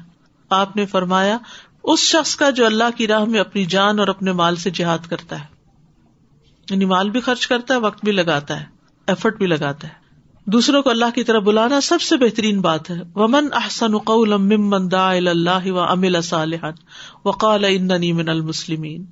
آپ 0.49 0.75
نے 0.75 0.85
فرمایا، 0.85 1.37
اس 1.83 1.99
شخص 1.99 2.35
کا 2.35 2.49
جو 2.49 2.65
اللہ 2.65 2.83
کی 2.97 3.07
راہ 3.07 3.23
میں 3.23 3.39
اپنی 3.39 3.65
جان 3.65 3.99
اور 3.99 4.07
اپنے 4.07 4.31
مال 4.31 4.55
سے 4.55 4.69
جہاد 4.69 4.97
کرتا 5.09 5.39
ہے۔ 5.39 5.45
یعنی 6.69 6.85
مال 6.85 7.09
بھی 7.09 7.19
خرچ 7.19 7.47
کرتا 7.47 7.73
ہے، 7.73 7.79
وقت 7.79 8.03
بھی 8.03 8.11
لگاتا 8.11 8.59
ہے 8.59 8.65
ایفرٹ 9.07 9.37
بھی 9.37 9.47
لگاتا 9.47 9.87
ہے۔ 9.87 9.93
دوسروں 10.45 10.81
کو 10.81 10.89
اللہ 10.89 11.05
کی 11.15 11.23
طرف 11.23 11.43
بلانا 11.43 11.81
سب 11.81 12.01
سے 12.01 12.17
بہترین 12.17 12.61
بات 12.61 12.89
ہے۔ 12.89 12.95
ومن 13.15 13.47
احسن 13.53 13.91
ممن 13.91 14.91
دعا 14.91 15.11
اللہ 15.11 15.71
و 15.71 15.79
امل 15.79 16.21
صالحا 16.21 16.69
وقال 17.25 17.65
اننی 17.65 18.13
من 18.13 18.29
المسلمین 18.29 19.05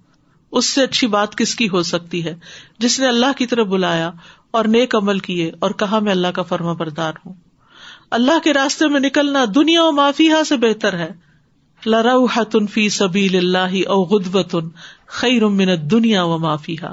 اس 0.51 0.65
سے 0.65 0.84
اچھی 0.84 1.07
بات 1.07 1.36
کس 1.36 1.55
کی 1.55 1.69
ہو 1.69 1.84
سکتی 1.84 2.25
ہے؟ 2.25 2.36
جس 2.79 3.00
نے 3.00 3.07
اللہ 3.07 3.25
کی 3.38 3.46
طرف 3.46 3.67
بلایا 3.67 4.12
اور 4.58 4.66
نیک 4.66 4.96
عمل 4.96 5.20
کیے 5.20 5.52
اور 5.60 5.72
کہا 5.72 6.00
میں 6.00 6.12
اللہ 6.12 6.28
کا 6.28 6.42
فرما 6.42 6.74
بردار 6.74 7.14
ہوں۔ 7.26 7.34
اللہ 8.12 8.40
کے 8.44 8.54
راستے 8.54 8.88
میں 8.88 9.00
نکلنا 9.00 9.46
دنیا 9.56 9.84
و 9.84 9.92
معافیہ 9.92 10.34
سے 10.50 10.58
بہتر 10.58 10.94
ہے۔ 10.94 11.28
فی 12.72 12.90
سبیل 12.90 13.36
اللہ 13.36 13.88
او 13.88 14.04
غدوۃ 14.04 14.62
خیر 15.08 15.48
من 15.48 15.68
دنیا 15.92 16.24
و 16.24 16.38
معافیہ۔ 16.38 16.86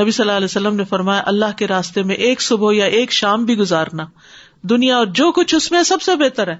نبی 0.00 0.10
صلی 0.10 0.24
اللہ 0.24 0.36
علیہ 0.36 0.44
وسلم 0.44 0.76
نے 0.76 0.84
فرمایا، 0.84 1.22
اللہ 1.26 1.56
کے 1.56 1.66
راستے 1.66 2.02
میں 2.02 2.14
ایک 2.14 2.42
صبح 2.42 2.72
یا 2.74 2.84
ایک 2.84 3.12
شام 3.12 3.44
بھی 3.44 3.56
گزارنا۔ 3.58 4.04
دنیا 4.62 4.96
اور 4.96 5.06
جو 5.06 5.32
کچھ 5.32 5.54
اس 5.54 5.72
میں 5.72 5.82
سب 5.82 6.02
سے 6.02 6.16
بہتر 6.16 6.48
ہے۔ 6.48 6.56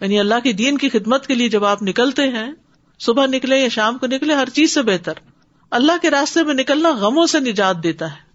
یعنی 0.00 0.18
اللہ 0.18 0.34
کے 0.44 0.52
دین 0.52 0.78
کی 0.78 0.88
خدمت 0.88 1.26
کے 1.26 1.34
لیے 1.34 1.48
جب 1.48 1.64
آپ 1.64 1.82
نکلتے 1.82 2.22
ہیں، 2.22 2.52
صبح 2.98 3.26
نکلے 3.26 3.58
یا 3.58 3.68
شام 3.68 3.98
کو 3.98 4.06
نکلے، 4.06 4.34
ہر 4.34 4.48
چیز 4.48 4.74
سے 4.74 4.82
بہتر۔ 4.82 5.12
اللہ 5.70 5.92
کے 6.02 6.10
راستے 6.10 6.42
میں 6.42 6.54
نکلنا 6.54 6.90
غموں 6.90 7.26
سے 7.26 7.40
نجات 7.40 7.82
دیتا 7.82 8.12
ہے۔ 8.12 8.33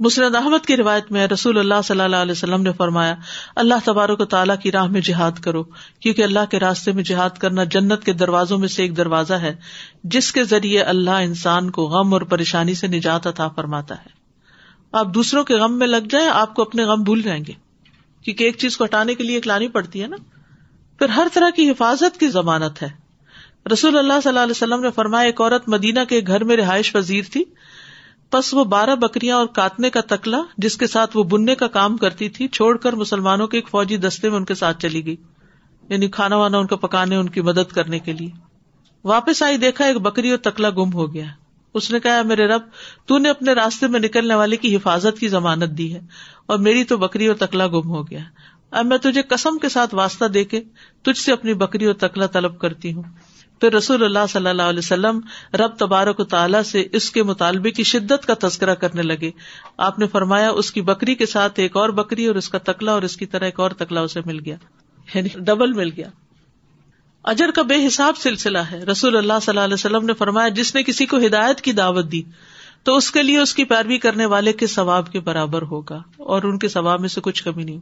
مسرد 0.00 0.34
احمد 0.34 0.66
کی 0.66 0.76
روایت 0.76 1.12
میں 1.12 1.26
رسول 1.26 1.58
اللہ 1.58 1.74
صلی 1.84 2.00
اللہ 2.00 2.16
علیہ 2.16 2.32
وسلم 2.32 2.62
نے 2.62 2.72
فرمایا، 2.72 3.14
اللہ 3.56 3.74
تبارک 3.84 4.20
و 4.20 4.24
تعالیٰ 4.24 4.56
کی 4.62 4.72
راہ 4.72 4.86
میں 4.86 5.00
جہاد 5.00 5.32
کرو، 5.32 5.62
کیونکہ 6.00 6.22
اللہ 6.22 6.38
کے 6.50 6.60
راستے 6.60 6.92
میں 6.92 7.02
جہاد 7.02 7.30
کرنا 7.30 7.64
جنت 7.64 8.04
کے 8.04 8.12
دروازوں 8.12 8.58
میں 8.58 8.68
سے 8.68 8.82
ایک 8.82 8.96
دروازہ 8.96 9.34
ہے، 9.34 9.54
جس 10.04 10.32
کے 10.32 10.44
ذریعے 10.44 10.80
اللہ 10.80 11.10
انسان 11.10 11.70
کو 11.70 11.86
غم 11.86 12.12
اور 12.12 12.20
پریشانی 12.20 12.74
سے 12.74 12.86
نجات 12.86 13.26
عطا 13.26 13.48
فرماتا 13.48 13.94
ہے۔ 13.94 14.08
آپ 14.92 15.06
دوسروں 15.14 15.44
کے 15.44 15.54
غم 15.54 15.78
میں 15.78 15.86
لگ 15.86 16.08
جائیں، 16.10 16.28
آپ 16.28 16.54
کو 16.54 16.62
اپنے 16.62 16.84
غم 16.84 17.02
بھول 17.02 17.22
جائیں 17.22 17.44
گے، 17.44 17.52
کیونکہ 18.22 18.44
ایک 18.44 18.56
چیز 18.56 18.76
کو 18.76 18.84
ہٹانے 18.84 19.14
کے 19.14 19.24
لیے 19.24 19.34
ایک 19.34 19.46
لانی 19.46 19.68
پڑتی 19.68 20.02
ہے 20.02 20.06
نا۔ 20.06 20.16
پھر 20.98 21.08
ہر 21.08 21.26
طرح 21.32 21.50
کی 21.56 21.70
حفاظت 21.70 22.20
کی 22.20 22.28
ضمانت 22.28 22.82
ہے۔ 22.82 22.88
رسول 23.72 23.98
اللہ 23.98 24.12
صلی 24.22 24.28
اللہ 24.28 24.40
علیہ 24.40 24.50
وسلم 24.50 24.80
نے 24.80 24.90
فرمایا، 24.90 25.26
ایک 25.26 25.40
عورت 25.40 25.68
مدینہ 25.68 26.00
کے 26.08 26.20
گھر 26.26 26.44
میں 26.44 26.56
رہائش 26.56 26.92
پذیر 26.92 27.24
تھی 27.32 27.44
بس 28.34 28.54
وہ 28.54 28.64
بارہ 28.64 28.94
بکریاں 28.94 29.36
اور 29.36 29.46
کاتنے 29.46 29.90
کا 29.90 30.00
تکلا 30.00 30.42
جس 30.58 30.76
کے 30.76 30.86
ساتھ 30.86 31.16
وہ 31.16 31.24
بننے 31.24 31.54
کا 31.54 31.66
کام 31.66 31.96
کرتی 31.96 32.28
تھی 32.28 32.48
چھوڑ 32.48 32.76
کر 32.76 32.92
مسلمانوں 32.92 33.46
کے 33.46 33.58
ایک 33.58 33.68
فوجی 33.68 33.96
دستے 33.96 34.28
میں 34.28 34.36
ان 34.36 34.44
کے 34.44 34.54
ساتھ 34.54 34.80
چلی 34.80 35.06
گئی۔ 35.06 35.16
یعنی 35.88 36.08
کھانا 36.08 36.36
وانا 36.36 36.58
ان 36.58 36.66
کو 36.66 36.76
پکانے، 36.76 37.16
ان 37.16 37.28
کی 37.28 37.40
مدد 37.40 37.72
کرنے 37.72 37.98
کے 37.98 38.12
لیے۔ 38.12 38.30
واپس 39.04 39.42
آئی، 39.42 39.56
دیکھا 39.56 39.84
ایک 39.84 39.96
بکری 39.96 40.30
اور 40.30 40.38
تکلا 40.38 40.70
گم 40.70 40.92
ہو 40.92 41.14
گیا۔ 41.14 41.24
اس 41.74 41.90
نے 41.90 42.00
کہا، 42.00 42.22
میرے 42.22 42.46
رب، 42.46 42.62
تو 43.06 43.18
نے 43.18 43.30
اپنے 43.30 43.52
راستے 43.52 43.86
میں 43.86 44.00
نکلنے 44.00 44.34
والے 44.34 44.56
کی 44.56 44.76
حفاظت 44.76 45.18
کی 45.18 45.28
ضمانت 45.28 45.78
دی 45.78 45.94
ہے 45.94 46.00
اور 46.46 46.58
میری 46.58 46.84
تو 46.84 46.96
بکری 46.96 47.26
اور 47.26 47.36
تکلا 47.36 47.66
گم 47.66 47.90
ہو 47.90 48.10
گیا۔ 48.10 48.20
اب 48.70 48.86
میں 48.86 48.98
تجھے 48.98 49.22
قسم 49.22 49.58
کے 49.58 49.68
ساتھ 49.68 49.94
واسطہ 49.94 50.24
دے 50.24 50.44
کے 50.44 50.60
تجھ 51.02 51.18
سے 51.18 51.32
اپنی 51.32 51.54
بکری 51.54 51.84
اور 51.84 51.94
تکلا 51.94 52.26
طلب 52.26 52.58
کرتی 52.58 52.92
ہوں۔ 52.92 53.02
پھر 53.60 53.72
رسول 53.72 54.04
اللہ 54.04 54.26
صلی 54.28 54.48
اللہ 54.48 54.62
علیہ 54.62 54.78
وسلم 54.78 55.20
رب 55.54 55.76
تبارک 55.78 56.20
و 56.20 56.24
تعالیٰ 56.24 56.62
سے 56.62 56.86
اس 56.92 57.10
کے 57.10 57.22
مطالبے 57.22 57.70
کی 57.70 57.82
شدت 57.82 58.26
کا 58.26 58.48
تذکرہ 58.48 58.74
کرنے 58.74 59.02
لگے۔ 59.02 59.30
آپ 59.76 59.98
نے 59.98 60.06
فرمایا، 60.06 60.50
اس 60.50 60.72
کی 60.72 60.80
بکری 60.80 61.14
کے 61.14 61.26
ساتھ 61.26 61.60
ایک 61.60 61.76
اور 61.76 61.88
بکری 61.88 62.26
اور 62.26 62.34
اس 62.34 62.48
کا 62.48 62.58
تکلا 62.58 62.92
اور 62.92 63.02
اس 63.02 63.16
کی 63.16 63.26
طرح 63.26 63.44
ایک 63.44 63.60
اور 63.60 63.70
تکلا 63.70 64.00
اسے 64.00 64.20
مل 64.26 64.38
گیا۔ 64.44 64.56
یعنی 65.14 65.28
ڈبل 65.34 65.72
مل 65.72 65.90
گیا۔ 65.96 66.08
اجر 67.24 67.50
کا 67.50 67.62
بے 67.62 67.86
حساب 67.86 68.16
سلسلہ 68.16 68.58
ہے۔ 68.58 68.84
رسول 68.84 69.16
اللہ 69.16 69.32
صلی 69.42 69.50
اللہ 69.50 69.64
علیہ 69.64 69.74
وسلم 69.74 70.06
نے 70.06 70.12
فرمایا، 70.12 70.48
جس 70.48 70.74
نے 70.74 70.82
کسی 70.82 71.06
کو 71.06 71.16
ہدایت 71.16 71.60
کی 71.60 71.72
دعوت 71.72 72.12
دی، 72.12 72.22
تو 72.82 72.96
اس 72.96 73.10
کے 73.10 73.22
لیے 73.22 73.38
اس 73.38 73.54
کی 73.54 73.64
پیروی 73.64 73.98
کرنے 73.98 74.26
والے 74.26 74.52
کے 74.52 74.66
ثواب 74.66 75.12
کے 75.12 75.20
برابر 75.20 75.62
ہوگا 75.62 76.02
اور 76.16 76.42
ان 76.42 76.58
کے 76.58 76.68
ثواب 76.68 77.00
میں 77.00 77.08
سے 77.08 77.20
کچھ 77.20 77.44
کمی 77.44 77.64
نہیں۔ 77.64 77.78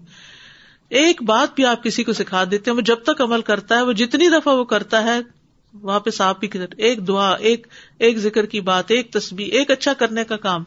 ایک 0.88 1.22
بات 1.22 1.54
بھی 1.54 1.66
آپ 1.66 1.84
کسی 1.84 2.04
کو 2.04 2.12
سکھا 2.12 2.44
دیتے 2.50 2.70
ہیں، 2.70 2.76
وہ 2.76 2.82
جب 2.82 2.96
تک 3.02 3.20
عمل 3.20 3.40
کرتا 3.40 3.76
ہے، 3.76 3.82
وہ 3.82 3.92
جتنی 3.92 4.28
دفعہ 4.28 4.54
وہ 4.54 4.64
کرتا 4.64 5.04
ہے 5.04 5.41
وہاں 5.74 6.00
پہ 6.00 6.10
صاف 6.10 6.38
بھی 6.38 6.48
ایک 6.76 7.08
دعا، 7.08 7.32
ایک 7.32 7.66
ایک 7.98 8.18
ذکر 8.18 8.46
کی 8.46 8.60
بات، 8.60 8.84
ایک 8.88 9.12
تصویر 9.12 9.52
ایک 9.52 9.70
اچھا 9.70 9.92
کرنے 9.92 10.24
کا 10.24 10.36
کام۔ 10.36 10.64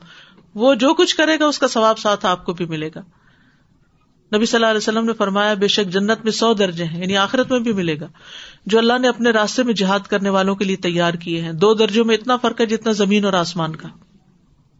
وہ 0.56 0.76
جو 0.76 0.94
کچھ 0.94 1.16
کرے 1.16 1.40
گا، 1.40 1.46
اس 1.46 1.60
کا 1.60 1.68
ثواب 1.68 2.00
ساتھ 2.00 2.26
آپ 2.26 2.46
کو 2.46 2.54
بھی 2.54 2.66
ملے 2.66 2.90
گا۔ 2.96 3.02
نبی 4.36 4.46
صلی 4.46 4.58
اللہ 4.58 4.68
علیہ 4.68 4.78
وسلم 4.78 5.06
نے 5.06 5.14
فرمایا، 5.14 5.54
بے 5.54 5.68
شک 5.68 5.90
جنت 5.90 6.24
میں 6.24 6.32
سو 6.32 6.54
درجے 6.54 6.84
ہیں 6.84 7.02
یعنی 7.02 7.18
آخرت 7.18 7.52
میں 7.52 7.60
بھی 7.60 7.74
ملے 7.74 8.00
گا۔ 8.00 8.08
جو 8.66 8.78
اللہ 8.78 8.98
نے 9.00 9.08
اپنے 9.08 9.30
راستے 9.30 9.64
میں 9.64 9.74
جہاد 9.74 10.00
کرنے 10.00 10.30
والوں 10.30 10.56
کے 10.56 10.66
لیے 10.66 10.76
تیار 10.76 11.14
کیے 11.14 11.42
ہیں، 11.42 11.54
دو 11.54 11.74
درجوں 11.74 12.06
میں 12.06 12.16
اتنا 12.16 12.38
فرق 12.38 12.62
ہے 12.62 12.66
جتنا 12.66 12.92
زمین 12.92 13.26
اور 13.26 13.34
آسمان 13.34 13.76
کا۔ 13.76 13.88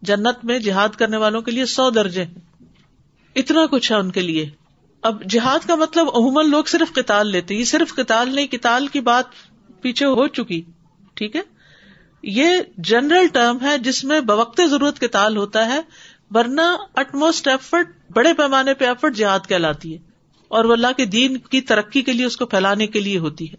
جنت 0.02 0.44
میں 0.44 0.58
جہاد 0.58 0.88
کرنے 0.88 1.16
والوں 1.16 1.42
کے 1.42 1.50
لیے 1.50 1.64
سو 1.64 1.90
درجے 1.90 2.24
ہیں۔ 2.24 2.34
اتنا 3.34 3.66
کچھ 3.66 3.92
ہے 3.92 3.96
ان 3.96 4.10
کے 4.10 4.20
لیے۔ 4.20 4.50
اب 5.02 5.22
جہاد 5.24 5.66
کا 5.66 5.74
مطلب 5.74 6.06
عموماً 6.14 6.50
لوگ 6.50 6.64
صرف 6.64 6.94
کتال 6.94 7.30
لیتے 7.30 7.54
یہ 7.54 7.64
صرف 7.64 7.96
کتال 7.96 8.34
نہیں 8.34 8.46
کتال 8.46 8.86
کی 8.86 9.00
بات 9.00 9.24
پیچھے 9.86 10.06
ہو 10.08 10.26
چکی، 10.30 10.62
ٹھیک 11.14 11.36
ہے؟ 11.36 11.42
یہ 12.24 12.48
جنرل 12.84 13.26
ٹرم 13.32 13.58
ہے 13.62 13.76
جس 13.78 14.02
میں 14.04 14.20
بوقت 14.26 14.60
ضرورت 14.70 14.98
کتال 15.00 15.36
ہوتا 15.36 15.66
ہے، 15.66 15.80
ورنہ 16.30 16.60
اٹموسٹ 16.94 17.48
ایفرٹ 17.48 17.90
بڑے 18.14 18.32
پیمانے 18.34 18.74
پہ 18.74 18.84
ایفرٹ 18.84 19.16
جہاد 19.16 19.46
کہلاتی 19.48 19.92
ہے، 19.92 19.98
اور 20.50 20.64
وہ 20.64 20.72
اللہ 20.72 20.92
کے 20.96 21.04
دین 21.06 21.36
کی 21.50 21.60
ترقی 21.60 22.02
کے 22.02 22.12
لیے 22.12 22.26
اس 22.26 22.36
کو 22.36 22.46
پھیلانے 22.46 22.86
کے 22.86 23.00
لیے 23.00 23.18
ہوتی 23.18 23.50
ہے۔ 23.52 23.56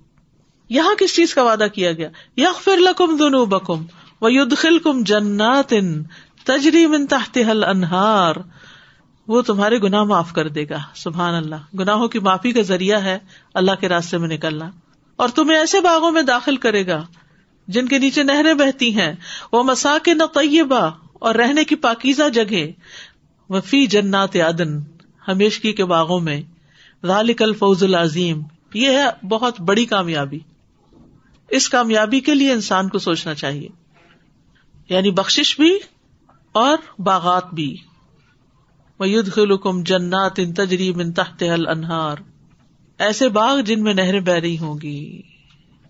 یہاں 0.70 0.94
کس 0.96 1.16
چیز 1.16 1.34
کا 1.36 1.44
وعدہ 1.44 1.68
کیا 1.74 1.92
گیا؟ 1.92 2.10
یا 2.36 2.52
فر 2.64 2.78
لکم 2.80 3.16
بکم 3.50 3.86
و 4.22 4.56
خل 4.56 4.78
کم 4.80 5.02
جنات 5.04 5.74
تجری 6.46 6.86
من 6.88 7.06
تحت 7.08 7.38
حل 7.50 7.64
انہار 7.64 8.36
وہ 9.28 9.42
تمہارے 9.42 9.78
گناہ 9.78 10.04
معاف 10.04 10.32
کر 10.34 10.48
دے 10.50 10.64
گا، 10.70 10.78
سبحان 10.96 11.34
اللہ۔ 11.34 11.64
گناہوں 11.80 12.08
کی 12.08 12.20
معافی 12.20 12.52
کا 12.52 12.62
ذریعہ 12.64 13.02
ہے 13.04 13.18
اللہ 13.54 13.80
کے 13.80 13.90
راستے 13.90 14.18
میں 14.18 14.30
نکلنا۔ 14.30 14.70
اور 15.18 15.30
تمہیں 15.30 15.58
ایسے 15.58 15.82
باغوں 15.82 16.12
میں 16.12 16.22
داخل 16.22 16.56
کرے 16.56 16.88
گا 16.88 17.06
جن 17.68 17.88
کے 17.88 18.00
نیچے 18.00 18.24
نہریں 18.24 18.54
بہتی 18.54 19.00
ہیں۔ 19.00 19.14
وہ 19.52 19.64
مسا 19.64 19.98
کے 20.04 20.14
نہ 20.14 20.24
طیبہ 20.34 20.90
اور 21.14 21.36
رہنے 21.36 21.66
کی 21.66 21.76
پاکیزہ 21.76 22.30
جگہ 22.30 22.66
وفی 23.50 23.88
جنات 23.88 24.36
عدن، 24.36 24.80
ہمیشگی 25.28 25.74
کے 25.74 25.86
باغوں 25.86 26.20
میں۔ 26.20 26.42
ذالک 27.06 27.42
الفوز 27.42 27.84
العظیم۔ 27.84 28.42
یہ 28.74 28.90
ہے 28.90 29.28
بہت 29.28 29.62
بڑی 29.62 29.86
کامیابی۔ 29.86 30.40
اس 31.50 31.70
کامیابی 31.70 32.20
کے 32.20 32.36
لیے 32.36 32.52
انسان 32.52 32.90
کو 32.90 33.00
سوچنا 33.00 33.34
چاہیے۔ 33.34 33.68
یعنی 34.90 35.12
بخش 35.12 35.60
بھی 35.60 35.78
اور 36.52 36.78
باغات 37.00 37.54
بھی۔ 37.54 37.78
خلکم 39.34 39.84
جنات 39.84 40.32
ان 40.38 40.54
تجریب 40.54 41.00
ان 41.00 41.12
تحت 41.12 41.44
انہار 41.68 42.16
ایسے 43.00 43.30
باغ 43.30 43.60
جن 43.60 43.84
میں 43.84 43.94
نہریں 43.94 44.20
بہ 44.20 44.32
رہی 44.32 44.58
ہوں 44.58 44.76
گی، 44.82 45.22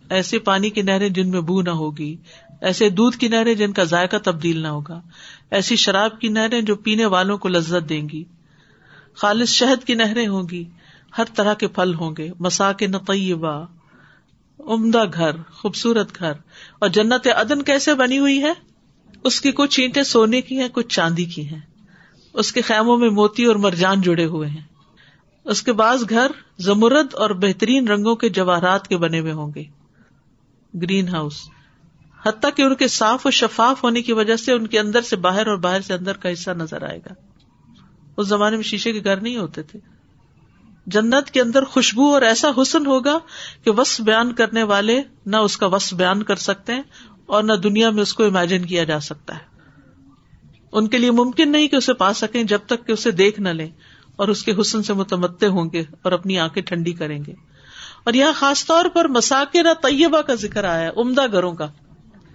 ایسے 0.10 0.40
پانی 0.40 0.70
کی 0.70 0.82
نہریں 0.82 1.10
جن 1.10 1.30
میں 1.30 1.42
بو 1.42 1.62
نہ 1.62 1.70
ہوگی، 1.70 2.16
ایسے 2.62 2.90
دودھ 2.90 3.18
کی 3.18 3.28
نہریں 3.28 3.54
جن 3.54 3.74
کا 3.74 3.84
ذائقہ 3.84 4.18
تبدیل 4.24 4.58
نہ 4.58 4.68
ہوگا، 4.68 5.02
ایسی 5.52 5.76
شراب 5.76 6.20
کی 6.20 6.28
نہریں 6.28 6.62
جو 6.62 6.76
پینے 6.76 7.06
والوں 7.06 7.38
کو 7.38 7.50
لذت 7.50 7.90
دیں 7.90 8.10
گی۔ 8.14 8.24
خالص 9.16 9.50
شہد 9.50 9.84
کی 9.84 9.94
نہریں 9.94 10.28
ہوں 10.28 10.44
گی، 10.52 10.64
ہر 11.18 11.24
طرح 11.36 11.54
کے 11.54 11.68
پھل 11.68 11.94
ہوں 11.94 12.12
گے 12.18 12.30
مسا 12.40 12.72
کے 12.72 12.88
نقیبہ 12.88 13.66
عمدہ 14.60 15.04
گھر، 15.14 15.32
خوبصورت 15.54 16.20
گھر۔ 16.20 16.32
اور 16.80 16.90
جنت 16.90 17.28
عدن 17.28 17.62
کیسے 17.62 17.94
بنی 17.94 18.20
ہوئی 18.20 18.44
ہے؟ 18.44 18.54
اس 19.24 19.42
کی 19.42 19.52
کچھ 19.52 19.80
اینٹیں 19.80 20.04
سونے 20.04 20.42
کی 20.42 20.60
ہیں، 20.60 20.68
کچھ 20.74 20.88
چاندی 20.88 21.26
کی 21.26 21.50
ہیں۔ 21.50 21.60
اس 22.34 22.54
کے 22.54 22.62
خیموں 22.62 22.98
میں 22.98 23.10
موتی 23.10 23.46
اور 23.46 23.56
مرجان 23.56 24.02
جڑے 24.02 24.26
ہوئے 24.26 24.50
ہیں۔ 24.50 24.67
اس 25.48 25.64
کے 25.64 25.74
بعض 25.74 26.04
گھر 26.10 26.32
زمرد 26.60 27.16
اور 27.16 27.30
بہترین 27.30 27.88
رنگوں 27.88 28.16
کے 28.16 28.30
جواہرات 28.30 28.88
کے 28.88 28.98
بنے 28.98 29.20
ہوئے 29.20 29.32
ہوں 29.32 29.52
گے۔ 29.56 29.64
Green 30.82 31.08
house. 31.08 31.34
حتیٰ 32.26 32.50
کہ 32.56 32.62
ان 32.62 32.76
کے 32.76 32.88
صاف 32.88 33.28
و 33.28 33.32
شفاف 33.32 33.84
ہونے 33.84 34.02
کی 34.02 34.14
وجہ 34.14 34.36
سے 34.36 34.54
ان 34.54 34.68
کے 34.68 34.80
اندر 34.80 35.02
سے 35.02 35.16
باہر 35.16 35.48
اور 35.48 35.58
باہر 35.58 35.82
سے 35.82 35.94
اندر 35.94 36.18
کا 36.18 36.34
حصہ 36.34 36.52
نظر 36.52 36.84
آئے 36.84 37.00
گا۔ 37.00 37.14
اس 38.18 38.28
زمانے 38.28 38.56
میں 38.56 38.64
شیشے 38.64 38.94
کے 38.94 39.04
گھر 39.04 39.22
نہیں 39.22 39.38
ہوتے 39.38 39.64
تھے۔ 39.64 39.80
جنت 40.86 41.32
کے 41.32 41.42
اندر 41.42 41.64
خوشبو 41.64 42.14
اور 42.14 42.22
ایسا 42.22 42.48
حسن 42.62 42.86
ہوگا 42.86 43.18
کہ 43.64 43.72
وس 43.72 44.02
بیان 44.02 44.34
کرنے 44.34 44.64
والے 44.64 45.02
نہ 45.26 45.38
اس 45.38 45.58
کا 45.58 45.66
وس 45.66 45.94
بیان 45.94 46.24
کر 46.24 46.36
سکتے 46.36 46.74
ہیں 46.74 46.82
اور 47.26 47.44
نہ 47.44 47.54
دنیا 47.54 47.90
میں 47.90 48.02
اس 48.02 48.14
کو 48.14 48.24
امیجن 48.24 48.66
کیا 48.66 48.84
جا 48.84 49.00
سکتا 49.00 49.36
ہے۔ 49.36 49.62
ان 50.72 50.88
کے 50.88 50.98
لیے 50.98 51.12
ممکن 51.12 51.52
نہیں 51.52 51.68
کہ 51.68 51.76
اسے 51.76 51.94
پا 51.94 52.14
سکیں 52.14 52.44
جب 52.44 52.60
تک 52.66 52.88
کہ 52.88 52.92
اسے 52.92 53.12
دیکھ 53.12 53.40
نہ 53.40 53.50
لیں۔ 53.50 53.70
اور 54.18 54.28
اس 54.28 54.44
کے 54.44 54.54
حسن 54.62 54.84
سے 54.84 54.94
متمدے 54.94 55.48
ہوں 55.48 55.70
گے 55.74 55.84
اور 56.02 56.12
اپنی 56.12 56.40
آنکھیں 56.40 56.64
ٹھنڈی 56.64 56.92
کریں 56.92 57.20
گے۔ 57.28 57.34
اور 58.04 58.14
یہاں 58.14 58.34
خاص 58.36 58.66
طور 58.66 58.86
پر 58.86 59.08
مساکر 59.08 59.74
طیبہ 59.82 60.22
کا 60.22 60.36
ذکر 60.36 60.64
آیا 60.64 60.90
ہے، 60.90 60.90
عمدہ 60.98 61.32
گھروں 61.32 61.54
کا۔ 61.54 61.68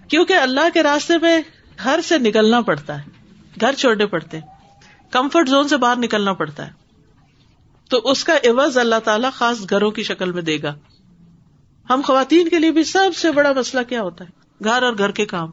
کیونکہ 0.07 0.33
اللہ 0.33 0.69
کے 0.73 0.83
راستے 0.83 1.13
میں 1.17 1.41
گھر 1.83 1.99
سے 2.03 2.17
نکلنا 2.17 2.61
پڑتا 2.61 2.99
ہے، 2.99 3.09
گھر 3.61 3.73
چھوڑنے 3.73 4.05
پڑتے 4.05 4.39
ہیں۔ 4.39 4.47
کمفرٹ 5.11 5.49
زون 5.49 5.67
سے 5.67 5.77
باہر 5.77 5.97
نکلنا 5.97 6.33
پڑتا 6.33 6.67
ہے۔ 6.67 6.71
تو 7.89 7.97
اس 7.97 8.23
کا 8.23 8.33
عوض 8.33 8.77
اللہ 8.77 8.95
تعالیٰ 9.03 9.31
خاص 9.31 9.69
گھروں 9.69 9.91
کی 9.91 10.03
شکل 10.03 10.31
میں 10.31 10.41
دے 10.41 10.57
گا۔ 10.63 10.75
ہم 11.89 12.01
خواتین 12.05 12.49
کے 12.49 12.59
لیے 12.59 12.71
بھی 12.71 12.83
سب 12.83 13.17
سے 13.17 13.31
بڑا 13.31 13.53
مسئلہ 13.53 13.81
کیا 13.89 14.01
ہوتا 14.01 14.25
ہے؟ 14.25 14.29
گھر 14.63 14.83
اور 14.83 14.93
گھر 14.97 15.11
کے 15.11 15.25
کام۔ 15.25 15.51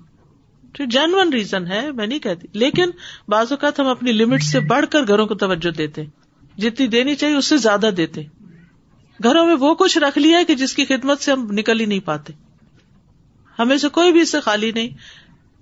جینون 0.78 1.32
ریزن 1.32 1.66
ہے، 1.66 1.92
میں 1.92 2.06
نہیں 2.06 2.18
کہتی۔ 2.18 2.46
لیکن 2.52 2.90
بعض 3.28 3.46
اوقات 3.50 3.80
ہم 3.80 3.86
اپنی 3.86 4.12
لمٹ 4.12 4.42
سے 4.42 4.60
بڑھ 4.60 4.86
کر 4.90 5.02
گھروں 5.08 5.26
کو 5.26 5.34
توجہ 5.34 5.70
دیتے 5.70 6.02
ہیں۔ 6.02 6.19
جتنی 6.60 6.86
دینی 6.86 7.14
چاہیے 7.14 7.36
اس 7.36 7.46
سے 7.46 7.56
زیادہ 7.56 7.90
دیتے 7.96 8.22
گھروں 9.22 9.46
میں 9.46 9.54
وہ 9.54 9.74
کچھ 9.74 9.98
رکھ 9.98 10.18
لیا 10.18 10.42
کہ 10.46 10.54
جس 10.54 10.74
کی 10.74 10.84
خدمت 10.84 11.20
سے 11.20 11.32
ہم 11.32 11.46
نکل 11.50 11.80
ہی 11.80 11.86
نہیں 11.86 12.00
پاتے 12.00 12.32
ہمیں 13.58 13.76
سے 13.76 13.88
کوئی 13.88 14.12
بھی 14.12 14.20
اس 14.20 14.32
سے 14.32 14.40
خالی 14.40 14.72
نہیں 14.72 14.88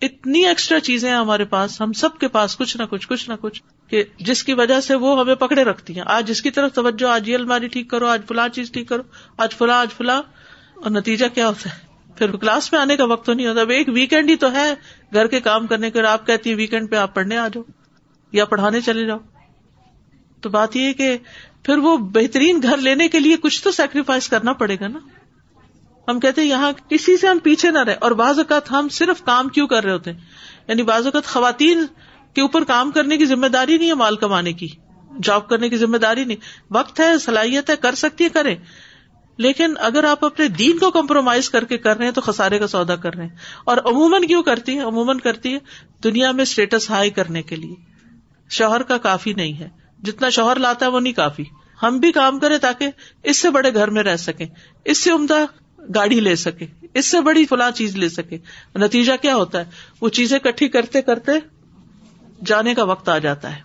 اتنی 0.03 0.47
ایکسٹرا 0.47 0.81
چیزیں 0.81 1.13
ہمارے 1.13 1.45
پاس، 1.45 1.81
ہم 1.81 1.93
سب 1.93 2.19
کے 2.19 2.29
پاس 2.29 2.57
کچھ 2.57 2.77
نہ 2.77 2.83
کچھ 2.91 3.09
کچھ 3.09 3.31
نہ 3.31 3.35
کچھ 3.41 3.63
کہ 3.89 4.05
جس 4.19 4.45
کی 4.45 4.53
وجہ 4.53 4.81
سے 4.81 4.95
وہ 4.95 5.21
ہمیں 5.21 5.35
پکڑے 5.35 5.65
رکھتی 5.65 5.95
ہیں۔ 5.95 6.03
آج 6.07 6.29
جس 6.29 6.43
کی 6.43 6.51
طرف 6.51 6.73
توجہ، 6.73 7.07
آج 7.07 7.29
یہ 7.29 7.35
الماری 7.35 7.69
ٹھیک 7.69 7.91
کرو، 7.91 8.07
آج 8.07 8.23
فلاں 8.29 8.49
چیز 8.49 8.71
ٹھیک 8.73 8.89
کرو، 8.89 9.03
آج 9.37 9.55
فلاں 9.55 9.79
آج 9.79 9.89
فلاں۔ 9.97 10.23
اور 10.75 10.91
نتیجہ 10.91 11.27
کیا 11.35 11.49
ہوتا 11.49 11.71
ہے؟ 11.71 11.79
پھر 12.17 12.37
کلاس 12.37 12.73
میں 12.73 12.81
آنے 12.81 12.97
کا 12.97 13.05
وقت 13.05 13.27
تو 13.27 13.33
نہیں 13.33 13.47
ہوتا۔ 13.47 13.61
اب 13.61 13.71
ایک 13.71 13.89
ویکینڈ 13.89 14.31
ہی 14.31 14.37
تو 14.37 14.53
ہے 14.53 14.75
گھر 15.15 15.27
کے 15.27 15.41
کام 15.41 15.67
کرنے 15.67 15.91
کے 15.91 16.03
آپ 16.03 16.27
کہتی 16.27 16.51
ہیں 16.51 16.57
ویکینڈ 16.57 16.91
پہ 16.91 16.97
آپ 16.97 17.15
پڑھنے 17.15 17.37
آ 17.37 17.49
جاؤ 17.49 17.63
یا 18.33 18.45
پڑھانے 18.45 18.81
چلے 18.81 19.07
جاؤ۔ 19.07 19.19
تو 20.41 20.51
بات 20.51 20.77
یہ 20.77 20.93
کہ 20.93 21.19
پھر 21.63 21.79
وہ 21.79 21.97
بہترین 21.97 22.63
گھر 22.63 22.77
لینے 22.77 23.09
کے 23.09 23.21
لیے 23.21 23.37
کچھ 23.37 23.63
تو 23.65 23.71
سیکریفائس 23.71 24.29
کرنا 24.29 24.53
پڑے 24.53 24.77
گا 24.81 24.89
نا۔ 24.89 24.99
ہم 26.09 26.21
کہتے 26.21 26.41
ہیں 26.41 26.49
یہاں 26.49 26.73
کسی 26.89 27.17
سے 27.17 27.27
ہم 27.27 27.39
پیچھے 27.39 27.71
نہ 27.71 27.79
رہے 27.79 27.95
اور 27.95 28.11
بعض 28.11 28.39
اوقات 28.39 28.71
ہم 28.71 28.89
صرف 28.91 29.23
کام 29.25 29.49
کیوں 29.49 29.67
کر 29.67 29.85
رہے 29.85 29.93
ہوتے 29.93 30.13
ہیں؟ 30.13 30.19
یعنی 30.69 30.83
بعض 30.83 31.05
اوقات 31.05 31.25
خواتین 31.25 31.87
کے 32.35 32.41
اوپر 32.41 32.65
کام 32.65 32.91
کرنے 32.91 33.17
کی 33.17 33.27
ذمہ 33.27 33.47
داری 33.47 33.79
نہیں 33.79 33.89
ہے 33.89 33.95
مال 33.95 34.17
کمانے 34.17 34.53
کی 34.53 34.69
جاب 35.23 35.49
کرنے 35.49 35.69
کی 35.69 35.77
ذمہ 35.77 35.97
داری 35.97 36.25
نہیں۔ 36.25 36.37
وقت 36.71 37.01
ہے، 37.01 37.19
صلاحیت 37.19 37.71
ہے، 37.71 37.77
کر 37.77 37.95
سکتی 37.95 38.25
ہے 38.25 38.29
کرے 38.29 38.57
لیکن 39.37 39.75
اگر 39.79 40.05
آپ 40.05 40.25
اپنے 40.25 40.49
دین 40.49 40.79
کو 40.79 40.91
کمپرومائز 40.91 41.51
کر 41.51 41.65
کے 41.65 41.79
کر 41.79 41.97
رہے 41.97 42.05
ہیں 42.05 42.13
تو 42.13 42.21
خسارے 42.21 42.59
کا 42.59 42.67
سودا 42.67 42.97
کر 42.97 43.15
رہے 43.15 43.23
ہیں۔ 43.23 43.37
اور 43.65 43.77
عموماً 43.77 44.23
کیوں 44.23 44.43
کرتی 44.43 44.75
ہے 44.75 44.81
عموماً 44.81 45.19
کرتی 45.19 45.53
ہے 45.53 45.59
دنیا 46.05 46.33
میں 46.33 46.43
اسٹیٹس 46.43 46.91
ہائی 46.91 47.11
کرنے 47.11 47.43
کے 47.43 47.57
لیے۔ 47.57 47.75
شوہر 48.51 48.83
کا 48.83 48.99
کافی 48.99 49.33
نہیں 49.33 49.53
ہے۔ 49.53 49.69
جتنا 50.03 50.29
شوہر 50.29 50.57
لاتا 50.57 50.87
ہے 50.87 50.91
وہ 50.91 51.01
نہیں 51.01 51.13
کافی۔ 51.13 51.45
ہم 51.83 51.99
بھی 51.99 52.13
کام 52.13 52.39
کریں 52.39 52.59
تاکہ 52.59 52.91
اس 53.23 53.37
سے 53.37 53.51
بڑے 53.51 53.75
گھر 53.75 53.91
میں 53.91 54.03
رہ 54.03 54.17
سکیں۔ 54.17 54.47
اس 54.85 55.05
سے 55.05 55.11
عمدہ 55.11 55.45
گاڑی 55.95 56.21
لے 56.21 56.37
سکے۔ 56.37 56.67
اس 56.95 57.07
سے 57.07 57.21
بڑی 57.21 57.47
فلاں 57.47 57.71
چیز 57.71 57.97
لے 57.97 58.09
سکے۔ 58.09 58.39
نتیجہ 58.75 59.13
کیا 59.23 59.37
ہوتا 59.37 59.59
ہے؟ 59.59 59.65
وہ 60.01 60.09
چیزیں 60.09 60.39
کٹھی 60.39 60.69
کرتے 60.69 61.03
کرتے 61.03 61.33
جانے 62.47 62.75
کا 62.75 62.85
وقت 62.85 63.09
آ 63.09 63.19
جاتا 63.19 63.57
ہے۔ 63.57 63.61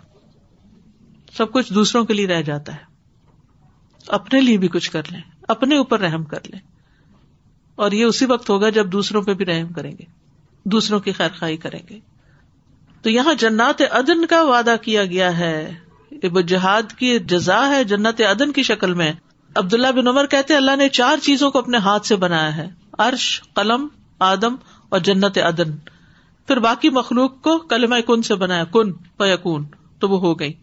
سب 1.38 1.52
کچھ 1.52 1.74
دوسروں 1.74 2.06
کے 2.06 2.14
لیے 2.14 2.28
رہ 2.28 2.42
جاتا 2.42 2.74
ہے۔ 2.74 2.84
اپنے 4.08 4.42
لیے 4.42 4.58
بھی 4.58 4.68
کچھ 4.68 4.92
کر 4.92 5.02
لیں۔ 5.12 5.22
اپنے 5.48 5.78
اوپر 5.78 6.00
رحم 6.00 6.24
کر 6.24 6.40
لیں۔ 6.46 6.60
اور 7.76 7.92
یہ 7.92 8.06
اسی 8.06 8.26
وقت 8.26 8.50
ہوگا 8.50 8.70
جب 8.70 8.92
دوسروں 8.92 9.22
پہ 9.22 9.34
بھی 9.34 9.46
رحم 9.46 9.68
کریں 9.68 9.92
گے۔ 9.92 10.04
دوسروں 10.66 11.00
کی 11.00 11.12
خیر 11.12 11.30
خائی 11.36 11.58
کریں 11.58 11.80
گے۔ 11.90 12.00
تو 13.02 13.10
یہاں 13.10 13.34
جنات 13.34 13.82
عدن 13.92 14.26
کا 14.26 14.44
وعدہ 14.44 14.76
کیا 14.82 15.06
گیا 15.06 15.38
ہے۔ 15.38 15.74
جہاد 16.48 16.94
کی 16.98 17.20
جزا 17.20 17.70
ہے 17.70 17.84
جنت 17.84 18.22
عدن 18.22 18.52
کی 18.52 18.64
شکل 18.64 18.94
میں۔ 18.94 19.14
عبداللہ 19.56 19.88
بن 19.88 20.08
عمر 20.08 20.26
کہتے 20.26 20.56
اللہ 20.56 20.76
نے 20.76 20.90
چار 20.90 21.18
چیزوں 21.18 21.52
کو 21.52 21.60
اپنے 21.60 21.78
ہاتھ 21.78 22.08
سے 22.08 22.16
بنایا 22.16 22.58
ہے۔ 22.58 22.68
عرش، 22.98 23.42
قلم، 23.54 23.88
آدم 24.20 24.56
اور 24.90 25.00
جنت 25.00 25.38
عدن۔ 25.38 25.78
پھر 26.48 26.60
باقی 26.60 26.90
مخلوق 26.90 27.42
کو 27.42 27.58
کلمہ 27.58 27.96
کن 28.08 28.22
سے 28.22 28.36
بنایا، 28.36 28.64
کن 28.64 28.94
پیکون 28.94 29.66
تو 30.00 30.10
وہ 30.10 30.20
ہو 30.20 30.40
گئی۔ 30.40 30.54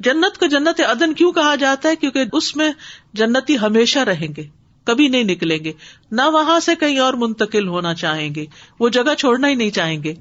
جنت 0.00 0.38
کو 0.38 0.46
جنت 0.46 0.80
عدن 0.80 1.14
کیوں 1.14 1.32
کہا 1.32 1.54
جاتا 1.54 1.88
ہے؟ 1.88 1.96
کیونکہ 1.96 2.24
اس 2.32 2.56
میں 2.56 2.72
جنتی 3.12 3.58
ہمیشہ 3.58 3.98
رہیں 3.98 4.28
گے، 4.36 4.44
کبھی 4.84 5.08
نہیں 5.08 5.24
نکلیں 5.24 5.64
گے۔ 5.64 5.72
نہ 6.10 6.22
وہاں 6.22 6.60
سے 6.60 6.74
کہیں 6.74 6.98
اور 6.98 7.14
منتقل 7.14 7.68
ہونا 7.68 7.94
چاہیں 7.94 8.34
گے، 8.34 8.46
وہ 8.80 8.88
جگہ 8.88 9.14
چھوڑنا 9.18 9.48
ہی 9.48 9.54
نہیں 9.54 9.70
چاہیں 9.70 10.02
گے۔ 10.02 10.14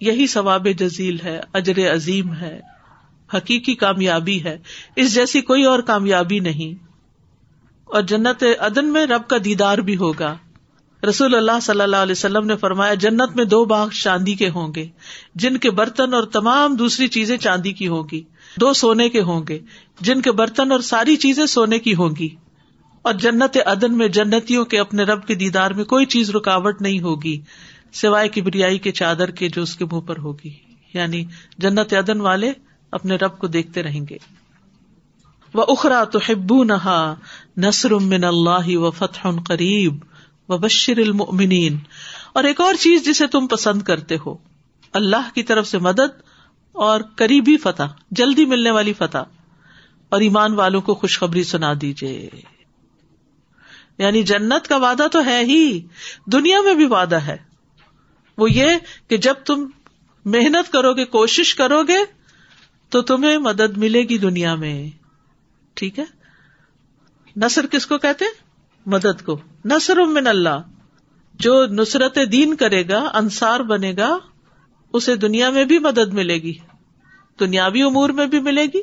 یہی 0.00 0.26
ثواب 0.26 0.66
جزیل 0.78 1.16
ہے، 1.24 1.40
اجر 1.52 1.94
عظیم 1.94 2.34
ہے۔ 2.34 2.75
حقیقی 3.34 3.74
کامیابی 3.74 4.44
ہے۔ 4.44 4.58
اس 4.96 5.14
جیسی 5.14 5.40
کوئی 5.40 5.64
اور 5.64 5.78
کامیابی 5.78 6.38
نہیں۔ 6.38 6.86
اور 7.84 8.02
جنت 8.02 8.44
عدن 8.58 8.92
میں 8.92 9.06
رب 9.06 9.28
کا 9.28 9.36
دیدار 9.44 9.78
بھی 9.78 9.96
ہوگا۔ 9.96 10.36
رسول 11.08 11.34
اللہ 11.34 11.60
صلی 11.62 11.80
اللہ 11.80 11.96
علیہ 11.96 12.12
وسلم 12.12 12.46
نے 12.46 12.56
فرمایا، 12.56 12.94
جنت 12.94 13.36
میں 13.36 13.44
دو 13.44 13.64
باغ 13.64 13.88
چاندی 13.88 14.34
کے 14.34 14.48
ہوں 14.48 14.74
گے، 14.74 14.86
جن 15.34 15.56
کے 15.56 15.70
برتن 15.70 16.14
اور 16.14 16.22
تمام 16.22 16.76
دوسری 16.76 17.08
چیزیں 17.08 17.36
چاندی 17.36 17.72
کی 17.72 17.88
ہوں 17.88 18.02
گی۔ 18.12 18.22
دو 18.60 18.72
سونے 18.72 19.08
کے 19.08 19.20
ہوں 19.20 19.42
گے، 19.48 19.58
جن 20.00 20.20
کے 20.20 20.32
برتن 20.32 20.72
اور 20.72 20.80
ساری 20.80 21.16
چیزیں 21.16 21.46
سونے 21.46 21.78
کی 21.78 21.94
ہوں 21.94 22.10
گی۔ 22.18 22.28
اور 23.02 23.14
جنت 23.14 23.56
عدن 23.66 23.98
میں 23.98 24.08
جنتیوں 24.08 24.64
کے 24.64 24.78
اپنے 24.78 25.02
رب 25.02 25.26
کے 25.26 25.34
دیدار 25.34 25.70
میں 25.70 25.84
کوئی 25.84 26.06
چیز 26.06 26.30
رکاوٹ 26.30 26.82
نہیں 26.82 27.00
ہوگی، 27.00 27.40
سوائے 27.92 28.28
کی 28.28 28.42
بریائی 28.42 28.78
کے 28.78 28.92
چادر 28.92 29.30
کے 29.30 29.48
جو 29.48 29.62
اس 29.62 29.76
کے 29.76 29.84
منہ 29.84 30.00
پر 30.00 30.18
ہوگی۔ 30.18 30.52
یعنی 30.94 31.24
جنت 31.58 31.92
عدن 31.92 32.20
والے 32.20 32.52
اپنے 32.96 33.16
رب 33.16 33.38
کو 33.38 33.46
دیکھتے 33.46 33.82
رہیں 33.82 34.00
گے۔ 34.10 34.16
وہ 35.54 35.64
اخرا 35.68 36.04
تو 36.04 36.18
ہبو 36.28 36.64
نہا 36.64 37.14
نسر 37.56 37.90
من 37.90 38.24
اللہ 38.24 38.76
و 38.76 38.90
فتح 38.90 39.28
قریب 39.46 39.94
و 40.48 40.58
بشر 40.58 40.98
المنین 40.98 41.78
اور 42.32 42.44
ایک 42.44 42.60
اور 42.60 42.74
چیز 42.74 43.04
جسے 43.04 43.26
تم 43.26 43.46
پسند 43.46 43.82
کرتے 43.82 44.16
ہو، 44.26 44.36
اللہ 44.92 45.34
کی 45.34 45.42
طرف 45.42 45.66
سے 45.66 45.78
مدد 45.78 46.22
اور 46.72 47.00
قریبی 47.16 47.56
فتح، 47.56 47.82
جلدی 48.10 48.46
ملنے 48.46 48.70
والی 48.70 48.92
فتح۔ 48.92 49.18
اور 50.08 50.20
ایمان 50.20 50.54
والوں 50.54 50.80
کو 50.80 50.94
خوشخبری 50.94 51.42
سنا 51.42 51.72
دیجیے 51.80 52.30
یعنی 53.98 54.22
جنت 54.22 54.68
کا 54.68 54.76
وعدہ 54.76 55.06
تو 55.12 55.24
ہے 55.24 55.40
ہی، 55.44 55.80
دنیا 56.26 56.60
میں 56.60 56.74
بھی 56.74 56.86
وعدہ 56.86 57.16
ہے۔ 57.16 57.36
وہ 58.38 58.52
یہ 58.52 58.66
کہ 59.08 59.16
جب 59.16 59.34
تم 59.34 59.66
محنت 60.24 60.72
کرو 60.72 60.94
گے 60.94 61.04
کوشش 61.04 61.54
کرو 61.54 61.82
گے 61.82 61.98
تو 62.90 63.02
تمہیں 63.02 63.38
مدد 63.38 63.76
ملے 63.76 64.02
گی 64.02 64.18
دنیا 64.18 64.54
میں۔ 64.54 64.90
ٹھیک 65.74 65.98
ہے؟ 65.98 66.04
نصر 67.36 67.66
کس 67.66 67.86
کو 67.86 67.98
کہتے 67.98 68.24
مدد 68.86 69.22
کو۔ 69.24 69.40
نصر 69.64 69.96
من 69.96 70.26
اللہ۔ 70.26 70.62
جو 71.34 71.66
نصرت 71.66 72.18
دین 72.32 72.56
کرے 72.56 72.88
گا، 72.88 73.10
انصار 73.14 73.60
بنے 73.60 73.94
گا، 73.98 74.18
اسے 74.92 75.16
دنیا 75.16 75.50
میں 75.50 75.64
بھی 75.64 75.78
مدد 75.78 76.14
ملے 76.14 76.34
گی۔ 76.34 76.54
دنیاوی 77.40 77.82
امور 77.82 78.10
میں 78.10 78.26
بھی 78.26 78.40
ملے 78.40 78.64
گی۔ 78.64 78.78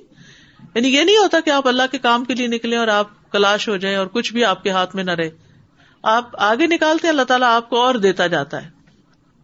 یعنی 0.76 0.88
یہ 0.88 1.04
نہیں 1.04 1.18
ہوتا 1.18 1.40
کہ 1.40 1.50
آپ 1.50 1.68
اللہ 1.68 1.82
کے 1.92 1.98
کام 1.98 2.26
کے 2.26 2.36
لیے 2.36 2.48
نکلے 2.48 2.78
اور 2.78 2.88
آپ 2.88 3.32
کلاش 3.32 3.70
ہو 3.70 3.78
جائیں 3.78 3.98
اور 3.98 4.08
کچھ 4.08 4.34
بھی 4.34 4.46
آپ 4.46 4.64
کے 4.64 4.70
ہاتھ 4.70 4.96
میں 4.96 5.04
نہ 5.04 5.12
رہے۔ 5.12 5.30
آپ 6.04 6.30
آگے 6.34 6.68
نکالتے 6.68 7.10
اللہ 7.10 7.22
تعالیٰ 7.22 7.56
آپ 7.56 7.70
کو 7.70 7.82
اور 7.82 7.96
دیتا 7.96 8.28
جاتا 8.28 8.66
ہے۔ 8.66 8.70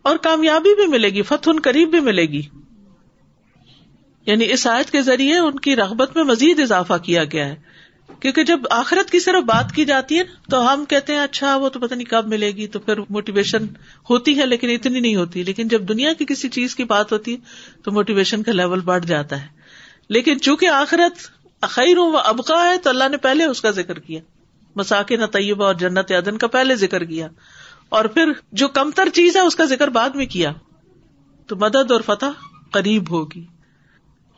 اور 0.02 0.18
کامیابی 0.18 0.76
بھی 0.76 0.88
ملے 0.88 1.10
گی، 1.10 1.22
فتح 1.22 1.50
قریب 1.64 1.90
بھی 1.90 2.00
ملے 2.00 2.26
گی۔ 2.26 2.42
یعنی 4.26 4.52
اس 4.52 4.68
آیت 4.68 4.92
کے 4.92 5.02
ذریعے 5.02 5.38
ان 5.38 5.60
کی 5.60 5.76
رغبت 5.76 6.16
میں 6.16 6.24
مزید 6.24 6.60
اضافہ 6.60 6.94
کیا 7.04 7.24
گیا 7.24 7.46
ہے۔ 7.46 7.56
کیونکہ 8.20 8.44
جب 8.44 8.60
آخرت 8.70 9.10
کی 9.10 9.20
صرف 9.20 9.44
بات 9.44 9.72
کی 9.72 9.86
جاتی 9.86 10.18
ہے 10.18 10.24
تو 10.50 10.74
ہم 10.74 10.86
کہتے 10.86 11.14
ہیں 11.14 11.20
اچھا 11.20 11.56
وہ 11.56 11.70
تو 11.70 11.80
پتہ 11.80 11.96
نہیں 11.96 12.06
کب 12.06 12.28
ملے 12.28 12.52
گی، 12.52 12.68
تو 12.68 12.80
پھر 12.80 13.00
موٹیویشن 13.10 13.66
ہوتی 14.10 14.40
ہے، 14.40 14.46
لیکن 14.46 14.70
اتنی 14.70 15.00
نہیں 15.00 15.16
ہوتی۔ 15.16 15.44
لیکن 15.44 15.68
جب 15.68 15.82
دنیا 15.82 16.14
کی 16.14 16.26
کسی 16.26 16.50
چیز 16.50 16.76
کی 16.76 16.84
بات 16.84 17.12
ہوتی 17.12 17.32
ہے، 17.32 17.38
تو 17.84 17.92
موٹیویشن 17.92 18.44
کا 18.44 18.52
لیول 18.52 18.80
بڑھ 18.80 19.06
جاتا 19.06 19.42
ہے۔ 19.42 19.48
لیکن 20.10 20.40
چونکہ 20.40 20.70
آخرت 20.70 21.12
خیر 21.62 21.98
و 21.98 22.18
ابقا 22.18 22.66
ہے، 22.66 22.78
تو 22.78 22.90
اللہ 22.90 23.10
نے 23.10 23.18
پہلے 23.18 23.46
اس 23.46 23.62
کا 23.62 23.72
ذکر 23.72 24.00
کیا۔ 24.00 24.20
مساکن 24.76 25.26
طیبہ 25.26 25.66
اور 25.66 25.76
جنت 25.76 26.12
عدن 26.12 26.38
کا 26.38 26.48
پہلے 26.48 26.76
ذکر 26.76 27.04
کیا۔ 27.04 27.28
اور 27.90 28.06
پھر 28.06 28.32
جو 28.52 28.68
کمتر 28.68 29.10
چیز 29.10 29.36
ہے، 29.36 29.42
اس 29.42 29.56
کا 29.56 29.66
ذکر 29.66 29.88
بعد 29.88 30.10
میں 30.10 30.26
کیا۔ 30.26 30.54
تو 31.48 31.56
مدد 31.56 31.92
اور 31.92 32.02
فتح 32.06 32.26
قریب 32.72 33.10
ہوگی۔ 33.10 33.59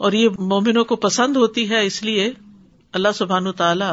اور 0.01 0.11
یہ 0.11 0.29
مومنوں 0.39 0.85
کو 0.85 0.95
پسند 0.95 1.37
ہوتی 1.37 1.69
ہے، 1.69 1.85
اس 1.85 2.03
لیے 2.03 2.33
اللہ 2.91 3.07
سبحان 3.15 3.51
تعالی 3.51 3.85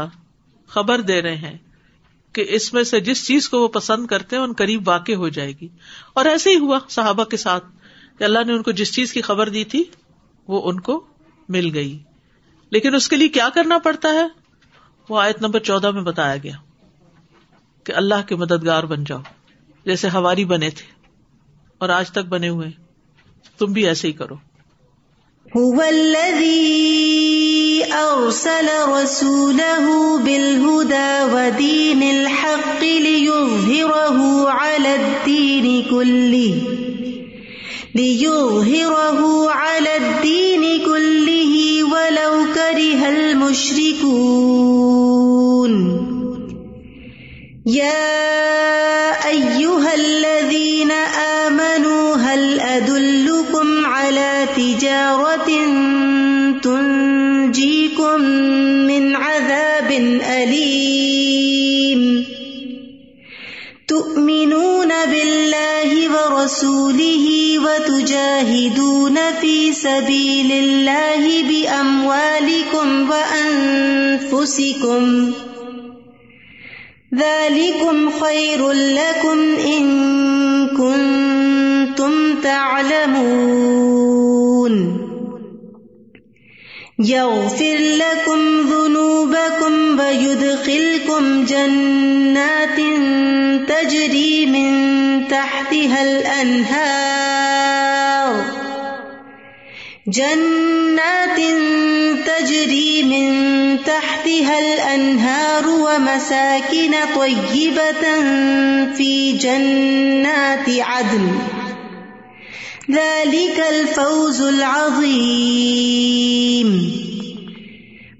خبر 0.66 1.00
دے 1.00 1.22
رہے 1.22 1.36
ہیں 1.36 1.58
کہ 2.32 2.44
اس 2.48 2.72
میں 2.72 2.84
سے 2.84 3.00
جس 3.00 3.26
چیز 3.26 3.48
کو 3.48 3.62
وہ 3.62 3.68
پسند 3.68 4.06
کرتے 4.06 4.36
ہیں، 4.36 4.42
ان 4.42 4.52
قریب 4.52 4.88
واقع 4.88 5.12
ہو 5.12 5.28
جائے 5.28 5.52
گی۔ 5.60 5.68
اور 6.12 6.24
ایسے 6.24 6.50
ہی 6.50 6.56
ہوا 6.56 6.78
صحابہ 6.88 7.24
کے 7.24 7.36
ساتھ 7.36 7.64
کہ 8.18 8.24
اللہ 8.24 8.38
نے 8.46 8.52
ان 8.52 8.62
کو 8.62 8.70
جس 8.70 8.94
چیز 8.94 9.12
کی 9.12 9.22
خبر 9.22 9.48
دی 9.48 9.64
تھی، 9.64 9.84
وہ 10.48 10.70
ان 10.70 10.80
کو 10.80 11.06
مل 11.48 11.74
گئی۔ 11.74 11.98
لیکن 12.70 12.94
اس 12.94 13.08
کے 13.08 13.16
لیے 13.16 13.28
کیا 13.28 13.48
کرنا 13.54 13.78
پڑتا 13.78 14.08
ہے؟ 14.08 14.26
وہ 15.08 15.20
آیت 15.20 15.42
نمبر 15.42 15.60
چودہ 15.60 15.90
میں 15.90 16.02
بتایا 16.02 16.36
گیا 16.36 16.56
کہ 17.84 17.92
اللہ 17.92 18.28
کے 18.28 18.36
مددگار 18.36 18.84
بن 18.84 19.04
جاؤ، 19.04 19.20
جیسے 19.84 20.08
ہواری 20.08 20.44
بنے 20.44 20.70
تھے 20.70 20.86
اور 21.78 21.88
آج 21.88 22.10
تک 22.10 22.26
بنے 22.28 22.48
ہوئے 22.48 22.70
تم 23.58 23.66
بھی 23.66 23.86
ایسے 23.86 24.08
ہی 24.08 24.12
کرو۔ 24.12 24.34
هو 25.56 25.82
الذي 25.82 27.38
أرسل 27.92 28.68
رسوله 28.88 30.18
بالهدى 30.18 31.34
ودين 31.34 32.02
الحق 32.02 32.82
ليظهره 32.82 34.48
على 34.50 34.94
الدين 34.94 35.84
كله، 35.90 36.54
ليظهره 37.94 39.50
على 39.50 39.96
الدين 39.96 40.84
كله 40.84 41.84
ولو 41.84 42.34
كره 42.54 43.08
المشركون. 43.08 44.48
يا 47.66 48.67
ورسوله 66.48 67.26
وتجاهدون 67.58 69.16
في 69.40 69.72
سبيل 69.72 70.52
الله 70.52 71.42
بأموالكم 71.42 73.10
وأنفسكم 73.10 75.02
ذلكم 77.14 78.10
خير 78.10 78.70
لكم 78.72 79.38
إن 79.76 79.84
كنتم 80.68 82.40
تعلمون 82.40 84.18
يغفر 86.98 87.78
لكم 88.04 88.40
ذنوبكم 88.60 90.00
ويدخلكم 90.00 91.44
جنات 91.44 92.78
تجري 93.66 94.46
من 94.46 95.28
تحتها 95.28 96.02
الأنهار 96.02 97.78
جنات 100.08 101.40
تجري 102.26 103.02
من 103.02 103.28
تحتها 103.84 104.58
الأنهار 104.58 105.68
ومساكن 105.68 106.92
طيبة 107.16 108.04
في 108.96 109.32
جنات 109.32 110.68
عدن 110.68 111.38
ذلك 112.90 113.64
الفوز 113.70 114.40
العظيم 114.42 115.68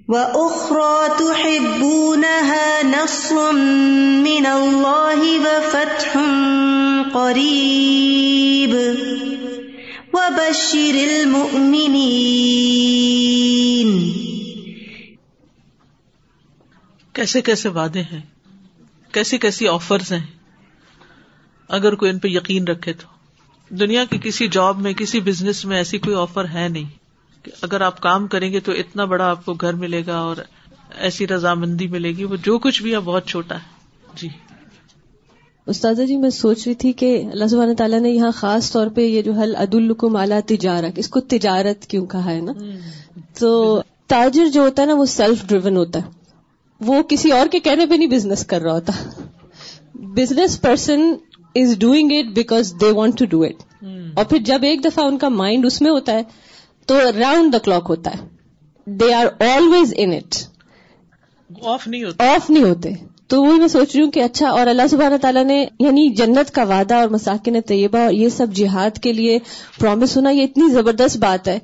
وأخرى 0.09 1.09
تحبونها 1.19 2.83
نصر 2.83 3.53
من 4.23 4.47
الله 4.47 5.39
وفتح 5.41 6.19
قريب 7.13 8.75
وبشر 10.13 10.95
المؤمنين. 10.95 12.29
کیسے 17.13 17.41
کیسے 17.41 17.69
وعدے 17.69 18.03
ہیں؟ 18.03 18.21
کیسی 19.13 19.39
کیسی 19.39 19.69
آفرز 19.69 20.13
ہیں؟ 20.13 20.27
اگر 21.69 21.95
کوئی 21.95 22.11
ان 22.11 22.19
پہ 22.19 22.29
یقین 22.29 22.65
رکھے 22.65 22.93
تو. 22.93 23.07
دنیا 23.69 24.05
کی 24.05 24.19
کسی 24.23 24.49
جاب 24.49 24.81
میں، 24.81 24.93
کسی 24.93 25.21
بزنس 25.21 25.65
میں 25.65 25.77
ایسی 25.77 25.99
کوئی 25.99 26.17
آفر 26.17 26.45
ہے 26.45 26.69
نہیں. 26.69 27.08
کہ 27.49 27.65
اگر 27.65 27.81
آپ 27.81 28.01
کام 28.01 28.27
کریں 28.27 28.53
گے 28.53 28.61
تو 28.61 28.73
اتنا 28.73 29.05
بڑا 29.05 29.31
آپ 29.31 29.45
کو 29.45 29.55
گھر 29.55 29.73
ملے 29.73 30.03
گا 30.07 30.19
اور 30.19 30.37
ایسی 30.99 31.27
رضامندی 31.27 31.87
ملے 31.87 32.13
گی 32.13 32.25
وہ 32.25 32.37
جو 32.43 32.59
کچھ 32.59 32.83
بھی 32.83 32.93
ہے 32.93 33.01
بہت 33.01 33.27
چھوٹا 33.27 33.55
ہے۔ 33.55 33.61
جی۔ 34.15 34.29
استاذہ 35.67 36.03
جی 36.03 36.17
میں 36.17 36.31
سوچ 36.31 36.67
رہی 36.67 36.75
تھی 36.75 36.93
کہ 36.93 37.25
اللہ 37.33 37.47
سبحانہ 37.47 37.73
تعالیٰ 37.73 38.01
نے 38.01 38.11
یہاں 38.11 38.31
خاص 38.35 38.73
طور 38.73 38.87
پہ 38.87 39.01
یہ 39.01 39.23
جو 39.23 39.33
حل 39.33 39.57
عد 39.57 39.75
الکم 39.75 40.17
اعلیٰ 40.17 40.41
تجارت 40.47 40.93
اس 40.97 41.09
کو 41.09 41.21
تجارت 41.21 41.87
کیوں 41.87 42.07
کہا 42.07 42.31
ہے 42.31 42.41
نا؟ 42.41 42.53
تو 43.39 43.83
تاجر 44.07 44.47
جو 44.49 44.61
ہوتا 44.61 44.83
ہے 44.83 44.87
نا 44.87 44.95
وہ 44.95 45.07
سیلف 45.07 45.47
ڈریون 45.47 45.77
ہوتا 45.77 45.99
ہے۔ 45.99 46.11
وہ 46.81 47.03
کسی 47.03 47.33
اور 47.33 47.47
کے 47.53 47.61
کہنے 47.61 47.87
پہ 47.87 47.95
نہیں 47.95 48.09
بزنس 48.09 48.47
کر 48.47 48.61
رہا 48.61 48.73
ہوتا۔ 48.73 48.93
Business 49.95 50.61
person 50.61 51.01
is 51.55 51.79
doing 51.79 52.11
it 52.13 52.35
because 52.35 52.75
they 52.81 52.91
want 52.91 53.19
to 53.19 53.25
do 53.25 53.43
it 53.43 53.85
اور 54.17 54.25
پھر 54.25 54.39
جب 54.39 54.59
ایک 54.63 54.85
دفعہ 54.85 55.05
ان 55.05 55.19
کا 55.19 55.29
مائنڈ 55.29 55.67
اس 55.67 55.83
میں 55.83 55.91
ہوتا 55.91 56.13
ہے 56.13 56.23
تو 56.89 56.99
راؤنڈ 57.19 57.53
دا 57.53 57.59
کلاک 57.59 57.87
ہوتا 57.89 58.11
ہے. 58.11 58.27
They 58.87 59.13
are 59.15 59.27
always 59.43 59.95
in 59.97 60.13
it 60.13 60.37
off 61.65 61.87
نہیں 61.87 62.05
ہوتا 62.05 62.33
آف 62.35 62.51
نہیں 62.51 62.65
ہوتے. 62.65 62.93
تو 63.29 63.43
وہی 63.43 63.59
میں 63.59 63.69
سوچ 63.69 63.97
رہی 63.97 64.05
ہوں 64.05 64.11
کہ 64.11 64.21
اچھا 64.21 64.49
اور 64.49 64.67
اللہ 64.67 64.83
سبحانہ 64.91 65.17
تعالیٰ 65.17 65.45
نے 65.45 65.67
یعنی 65.81 66.09
جنت 66.09 66.55
کا 66.55 66.63
وعدہ 66.63 66.95
اور 66.95 67.09
مساکن 67.09 67.61
طیبہ 67.61 67.99
اور 67.99 68.13
یہ 68.13 68.29
سب 68.29 68.47
جہاد 68.55 68.99
کے 68.99 69.13
لیے 69.13 69.39
پرومس 69.81 70.17
ہونا 70.17 70.31
یہ 70.31 70.43
اتنی 70.43 70.69
زبردست 70.73 71.17
بات 71.17 71.49
ہے۔ 71.49 71.59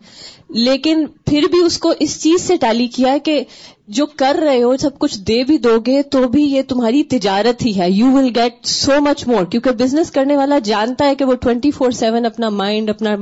لیکن 0.48 1.06
پھر 1.26 1.42
بھی 1.50 1.58
اس 1.60 1.78
کو 1.78 1.92
اس 1.98 2.22
چیز 2.22 2.40
سے 2.40 2.56
ٹالی 2.56 2.86
کیا 2.86 3.12
ہے 3.12 3.18
کہ 3.18 3.44
جو 3.88 4.06
کر 4.06 4.36
رہے 4.42 4.62
ہو، 4.62 4.76
سب 4.76 4.98
کچھ 4.98 5.18
دے 5.18 5.44
بھی 5.44 5.58
دو 5.58 5.78
گے 5.86 6.02
تو 6.02 6.28
بھی 6.28 6.42
یہ 6.42 6.62
تمہاری 6.68 7.02
تجارت 7.02 7.66
ہی 7.66 7.80
ہے۔ 7.80 7.90
یو 7.90 8.06
ول 8.06 8.30
گیٹ 8.36 8.66
سو 8.66 8.92
مچ 9.00 9.26
مور 9.26 9.44
کیونکہ 9.44 9.70
بزنس 9.70 10.10
کرنے 10.10 10.36
والا 10.36 10.58
جانتا 10.58 11.06
ہے 11.06 11.14
کہ 11.14 11.24
وہ 11.24 11.34
ٹوینٹی 11.34 11.70
فور 11.70 11.90
سیون 11.90 12.26
اپنا 12.26 12.48
مائنڈ 12.48 12.90
اپنا 12.90 13.16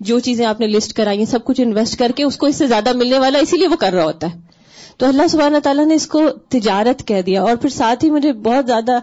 جو 0.00 0.18
چیزیں 0.18 0.46
آپ 0.46 0.60
نے 0.60 0.66
لسٹ 0.66 0.92
کرائی 0.92 1.18
ہیں 1.18 1.26
سب 1.26 1.44
کچھ 1.44 1.60
انویسٹ 1.60 1.98
کر 1.98 2.12
کے 2.16 2.24
اس 2.24 2.36
کو 2.36 2.46
اس 2.46 2.56
سے 2.56 2.66
زیادہ 2.66 2.92
ملنے 2.92 3.18
والا 3.18 3.38
اسی 3.38 3.56
لیے 3.56 3.68
وہ 3.68 3.76
کر 3.76 3.92
رہا 3.92 4.04
ہوتا 4.04 4.26
ہے۔ 4.26 4.47
تو 4.96 5.06
اللہ 5.06 5.26
سبحانہ 5.26 5.58
تعالیٰ 5.62 5.86
نے 5.86 5.94
اس 5.94 6.06
کو 6.06 6.30
تجارت 6.48 7.06
کہہ 7.08 7.22
دیا 7.22 7.42
اور 7.42 7.56
پھر 7.56 7.68
ساتھ 7.68 8.04
ہی 8.04 8.10
مجھے 8.10 8.32
بہت 8.32 8.66
زیادہ 8.66 8.98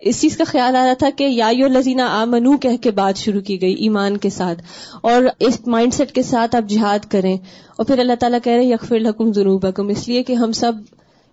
اس 0.00 0.20
چیز 0.20 0.36
کا 0.36 0.44
خیال 0.46 0.76
آ 0.76 0.86
رہا 0.86 0.92
تھا 0.92 1.10
کہ 1.16 1.24
یایو 1.24 1.66
لذینہ 1.66 2.02
آ 2.02 2.24
منو 2.24 2.56
کہہ 2.56 2.76
کے 2.76 2.90
بات 2.90 3.16
شروع 3.16 3.40
کی 3.40 3.60
گئی 3.60 3.74
ایمان 3.74 4.16
کے 4.16 4.30
ساتھ 4.30 4.62
اور 5.02 5.22
اس 5.38 5.66
مائنڈ 5.66 5.94
سیٹ 5.94 6.12
کے 6.12 6.22
ساتھ 6.22 6.56
آپ 6.56 6.62
جہاد 6.68 6.98
کریں 7.10 7.36
اور 7.76 7.86
پھر 7.86 7.98
اللہ 7.98 8.12
تعالیٰ 8.20 8.38
کہہ 8.44 8.52
رہے 8.52 8.64
یکفر 8.64 8.94
الحکم 8.94 9.32
جنوب 9.32 9.66
حکم 9.66 9.88
اس 9.88 10.08
لیے 10.08 10.22
کہ 10.22 10.32
ہم 10.32 10.52
سب 10.52 10.72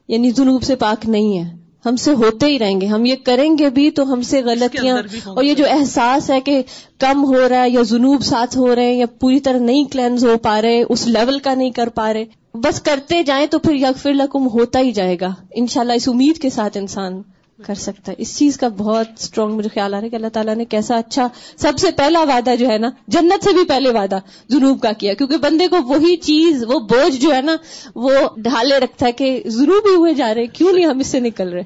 یعنی 0.08 0.32
جنوب 0.32 0.64
سے 0.64 0.76
پاک 0.76 1.10
نہیں 1.10 1.38
ہیں۔ 1.38 1.50
ہم 1.86 1.96
سے 1.96 2.14
ہوتے 2.14 2.46
ہی 2.46 2.60
رہیں 2.60 2.82
گے۔ 2.82 2.86
ہم 2.86 3.06
یہ 3.06 3.16
کریں 3.24 3.58
گے 3.58 3.70
بھی 3.70 3.92
تو 3.92 4.14
ہم 4.14 4.22
سے 4.22 4.42
غلطیاں 4.42 4.98
اور 5.26 5.44
یہ 5.44 5.54
جو 5.54 5.66
احساس 5.70 6.30
ہے 6.30 6.40
کہ 6.42 6.62
کم 7.00 7.26
ہو 7.26 7.50
رہا 7.50 7.64
ہے 7.64 7.70
یا 7.70 7.82
جنوب 7.82 8.22
ساتھ 8.22 8.58
ہو 8.58 8.76
رہے 8.76 8.86
ہیں 8.86 9.00
یا 9.00 9.06
پوری 9.20 9.40
طرح 9.40 9.58
نہیں 9.58 9.86
کلینز 9.86 10.26
ہو 10.26 10.38
پا 10.38 10.62
رہے 10.62 10.84
اس 10.90 11.08
لیول 11.08 11.40
کا 11.40 11.54
نہیں 11.54 11.72
کر 11.72 11.90
پا 11.90 12.14
رہے 12.14 12.26
بس 12.54 12.82
کرتے 12.82 13.24
جائیں 13.24 13.48
تو 13.48 13.60
پھر 13.60 13.76
یکفر 13.76 14.14
لکم 14.14 14.48
ہوتا 14.48 14.80
ہی 14.80 14.92
جائے 14.92 15.18
گا۔ 15.22 15.34
انشاءاللہ 15.56 15.94
اس 15.94 16.08
امید 16.08 16.38
کے 16.38 16.50
ساتھ 16.50 16.78
انسان 16.78 17.22
کر 17.66 17.74
سکتا 17.74 18.12
ہے۔ 18.12 18.16
اس 18.18 18.38
چیز 18.38 18.58
کا 18.58 18.68
بہت 18.68 19.08
اسٹرانگ 19.20 19.52
مجھے 19.52 19.70
خیال 19.74 19.94
آ 19.94 19.98
رہا 19.98 20.06
ہے 20.06 20.10
کہ 20.10 20.16
اللہ 20.16 20.28
تعالیٰ 20.28 20.56
نے 20.56 20.66
کیسا 20.66 20.98
اچھا 20.98 21.28
سب 21.58 21.74
سے 21.78 21.92
پہلا 21.92 22.20
وعدہ 22.20 22.56
جو 22.60 22.68
ہے 22.68 22.78
نا، 22.78 22.90
جنت 23.08 23.44
سے 23.44 23.54
بھی 23.54 23.64
پہلے 23.68 23.90
وعدہ 23.90 24.20
جنوب 24.50 24.82
کا 24.82 24.92
کیا۔ 24.92 25.14
کیونکہ 25.14 25.38
بندے 25.38 25.68
کو 25.68 25.78
وہی 25.86 26.16
چیز، 26.16 26.64
وہ 26.64 26.80
بوجھ 26.80 27.18
جو 27.18 27.36
ہے 27.36 27.42
نا، 27.42 27.56
وہ 27.96 28.12
ڈھالے 28.38 28.80
رکھتا 28.80 29.06
ہے 29.06 29.12
کہ 29.12 29.44
جنوب 29.46 29.90
ہی 29.90 29.96
ہوئے 29.96 30.14
جا 30.14 30.34
رہے 30.34 30.48
کیوں 30.48 30.74
نہیں 30.74 30.86
ہم 30.86 31.00
اس 31.00 31.08
سے 31.08 31.20
نکل 31.20 31.50
رہے؟ 31.50 31.64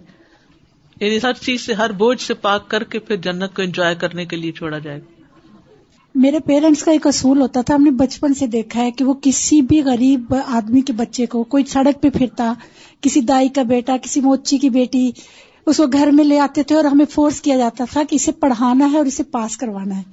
یعنی 1.02 1.18
ہر 1.24 1.34
چیز 1.34 1.62
سے، 1.62 1.74
ہر 1.74 1.92
بوجھ 1.92 2.22
سے 2.22 2.34
پاک 2.34 2.68
کر 2.68 2.84
کے 2.84 3.00
پھر 3.00 3.16
جنت 3.16 3.56
کو 3.56 3.62
انجوائے 3.62 3.96
کرنے 3.96 4.26
کے 4.26 4.36
لیے 4.36 4.52
چھوڑا 4.52 4.78
جائے 4.78 4.98
گا۔ 4.98 5.15
میرے 6.16 6.40
پیرنٹس 6.40 6.84
کا 6.84 6.92
ایک 6.92 7.08
اصول 7.08 7.42
ہوتا 7.42 7.62
تھا، 7.62 7.76
ہم 7.76 7.84
نے 7.84 7.92
بچپن 7.92 8.34
سے 8.34 8.48
دیکھا 8.48 8.82
ہے 8.82 8.92
کہ 8.92 9.06
وہ 9.06 9.14
کسی 9.22 9.62
بھی 9.62 9.82
غریب 9.84 10.34
آدمی 10.48 10.82
کے 10.82 10.94
بچے 10.94 11.26
کو، 11.26 11.44
کوئی 11.44 11.64
سڑک 11.66 12.02
پہ 12.02 12.10
پھرتا، 12.10 12.54
کسی 13.02 13.22
دائی 13.22 13.50
کا 13.50 13.64
بیٹا، 13.64 13.98
کسی 13.98 14.22
موچی 14.22 14.58
کی 14.58 14.70
بیٹی، 14.70 15.12
اس 15.66 15.78
کو 15.78 15.88
گھر 15.88 16.08
میں 16.08 16.24
لے 16.24 16.40
آتے 16.40 16.64
تھے 16.64 16.76
اور 16.76 16.86
ہمیں 16.86 17.06
فورس 17.06 17.42
کیا 17.42 17.58
جاتا 17.58 17.84
تھا 17.92 18.04
کہ 18.10 18.16
اسے 18.16 18.32
پڑھانا 18.32 18.92
ہے 18.92 18.98
اور 18.98 19.06
اسے 19.06 19.24
پاس 19.24 19.58
کروانا 19.58 19.98
ہے۔ 19.98 20.04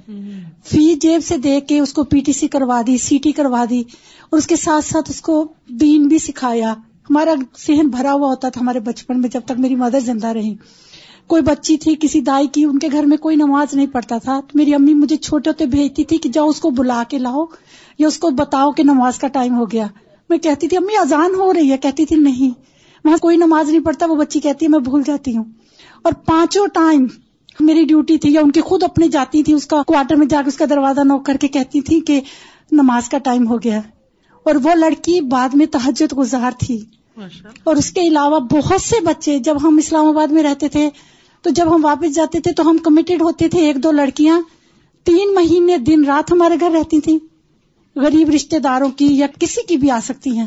فی 0.65 0.95
جیب 0.95 1.25
سے 1.25 1.37
دے 1.37 1.61
کے 1.61 1.79
اس 1.79 1.93
کو 1.93 2.05
پی 2.05 2.21
ٹی 2.21 2.33
سی 2.33 2.49
کروا 2.49 2.83
دی 2.87 2.99
سی 2.99 3.19
ٹی 3.19 3.33
کروا 3.33 3.65
دی 3.71 3.83
اور 4.31 4.39
اس 4.39 4.47
کے 4.47 4.57
ساتھ 4.57 4.85
ساتھ 4.85 5.11
اس 5.11 5.21
کو 5.21 5.53
دین 5.69 6.09
بھی 6.09 6.19
سکھایا۔ 6.19 6.75
ہمارا 7.11 7.31
ذہن 7.67 7.89
بھرا 7.89 8.13
ہوا 8.13 8.29
ہوتا 8.29 8.49
تھا 8.49 8.61
ہمارے 8.61 8.81
بچپن 8.81 9.21
میں 9.21 9.29
جب 9.29 9.41
تک 9.45 9.61
میری 9.61 9.77
مدر 9.77 10.01
زندہ 10.01 10.27
رہی۔ 10.27 10.55
کوئی 11.27 11.43
بچی 11.43 11.77
تھی، 11.77 11.97
کسی 12.01 12.21
دائی 12.21 12.47
کی، 12.47 12.65
ان 12.65 12.79
کے 12.79 12.89
گھر 12.93 13.05
میں 13.05 13.17
کوئی 13.17 13.37
نماز 13.37 13.75
نہیں 13.75 13.87
پڑھتا 13.87 14.19
تھا۔ 14.19 14.41
تو 14.41 14.59
میری 14.59 14.75
امی 14.75 14.95
مجھے 14.95 15.17
چھوٹے 15.17 15.51
ہوتے 15.51 15.67
بھیجتی 15.67 16.05
تھی 16.05 16.19
کہ 16.19 16.29
جاؤ 16.29 16.49
اس 16.49 16.61
کو 16.61 16.71
بلا 16.71 17.03
کے 17.09 17.19
لاؤ 17.19 17.45
یا 17.99 18.09
اس 18.09 18.19
کو 18.19 18.31
بتاؤ 18.31 18.71
کہ 18.71 18.83
نماز 18.83 19.19
کا 19.19 19.29
ٹائم 19.29 19.57
ہو 19.57 19.65
گیا۔ 19.65 19.87
میں 20.29 20.39
کہتی 20.39 20.69
تھی، 20.69 20.77
امی 20.77 20.97
اذان 20.97 21.35
ہو 21.35 21.53
رہی 21.53 21.71
ہے۔ 21.71 21.79
کہتی 21.79 22.07
تھی، 22.07 22.17
نہیں۔ 22.17 22.51
وہاں 23.05 23.17
کوئی 23.17 23.37
نماز 23.37 23.69
نہیں 23.71 23.85
پڑھتا، 23.85 24.07
وہ 24.07 24.17
بچی 24.17 24.41
کہتی 24.41 24.67
ہے، 24.67 24.71
میں 24.71 24.79
بھول 24.79 25.03
جاتی 25.07 25.37
ہوں۔ 25.37 25.45
اور 26.03 26.13
پانچوں 26.13 26.67
ٹائم 26.67 27.07
میری 27.61 27.85
ڈیوٹی 27.85 28.19
تھی 28.19 28.33
یا 28.33 28.41
ان 28.41 28.51
کی 28.51 28.61
خود 28.61 28.83
اپنی 28.83 29.09
جاتی 29.09 29.43
تھی، 29.43 29.53
اس 29.53 29.67
کا 29.67 29.83
کوارٹر 29.87 30.17
میں 30.17 30.27
جا 30.27 30.43
کے 30.43 30.49
اس 30.49 30.57
کا 30.57 30.65
دروازہ 30.71 31.01
نوک 31.01 31.27
کر 31.27 31.37
کے 31.41 31.49
کہتی 31.49 31.81
تھی 31.81 32.01
کہ 32.01 32.21
نماز 32.73 33.09
کا 33.09 33.19
ٹائم 33.19 33.49
ہو 33.49 33.57
گیا۔ 33.57 33.81
اور 34.45 34.55
وہ 34.55 34.75
لڑکی 34.75 35.21
بعد 35.21 35.49
میں 35.55 35.67
تحجد 35.67 36.19
گزار 36.19 36.51
تھی۔ 36.59 36.85
اور 37.65 37.77
اس 37.77 37.91
کے 37.91 38.01
علاوہ 38.01 38.41
بہت 38.41 38.81
سے 38.81 39.01
بچے 39.05 39.39
جب 39.39 39.69
ہم 39.69 39.79
اسلام 39.79 40.07
آباد 40.07 40.29
میں 40.29 40.43
رہتے 40.43 40.69
تھے 40.69 40.91
تو 41.43 41.51
جب 41.51 41.75
ہم 41.75 41.85
واپس 41.85 42.15
جاتے 42.15 42.41
تھے 42.41 42.53
تو 42.53 42.71
ہم 42.71 42.77
کمیٹیڈ 42.77 43.23
ہوتے 43.23 43.49
تھے 43.49 43.67
ایک 43.67 43.83
دو 43.83 43.93
لڑکیاں۔ 43.93 44.41
تین 45.05 45.35
مہینے 45.35 45.79
دن 45.79 46.05
رات 46.05 46.33
ہمارے 46.33 46.55
گھر 46.61 46.71
رہتی 46.71 47.01
تھیں۔ 47.01 47.19
غریب 47.97 48.31
رشتے 48.31 48.59
داروں 48.59 48.89
کی 48.89 49.19
یا 49.19 49.27
کسی 49.41 49.67
کی 49.67 49.77
بھی 49.77 49.91
آ 49.91 49.99
سکتی 50.05 50.39
ہیں۔ 50.39 50.47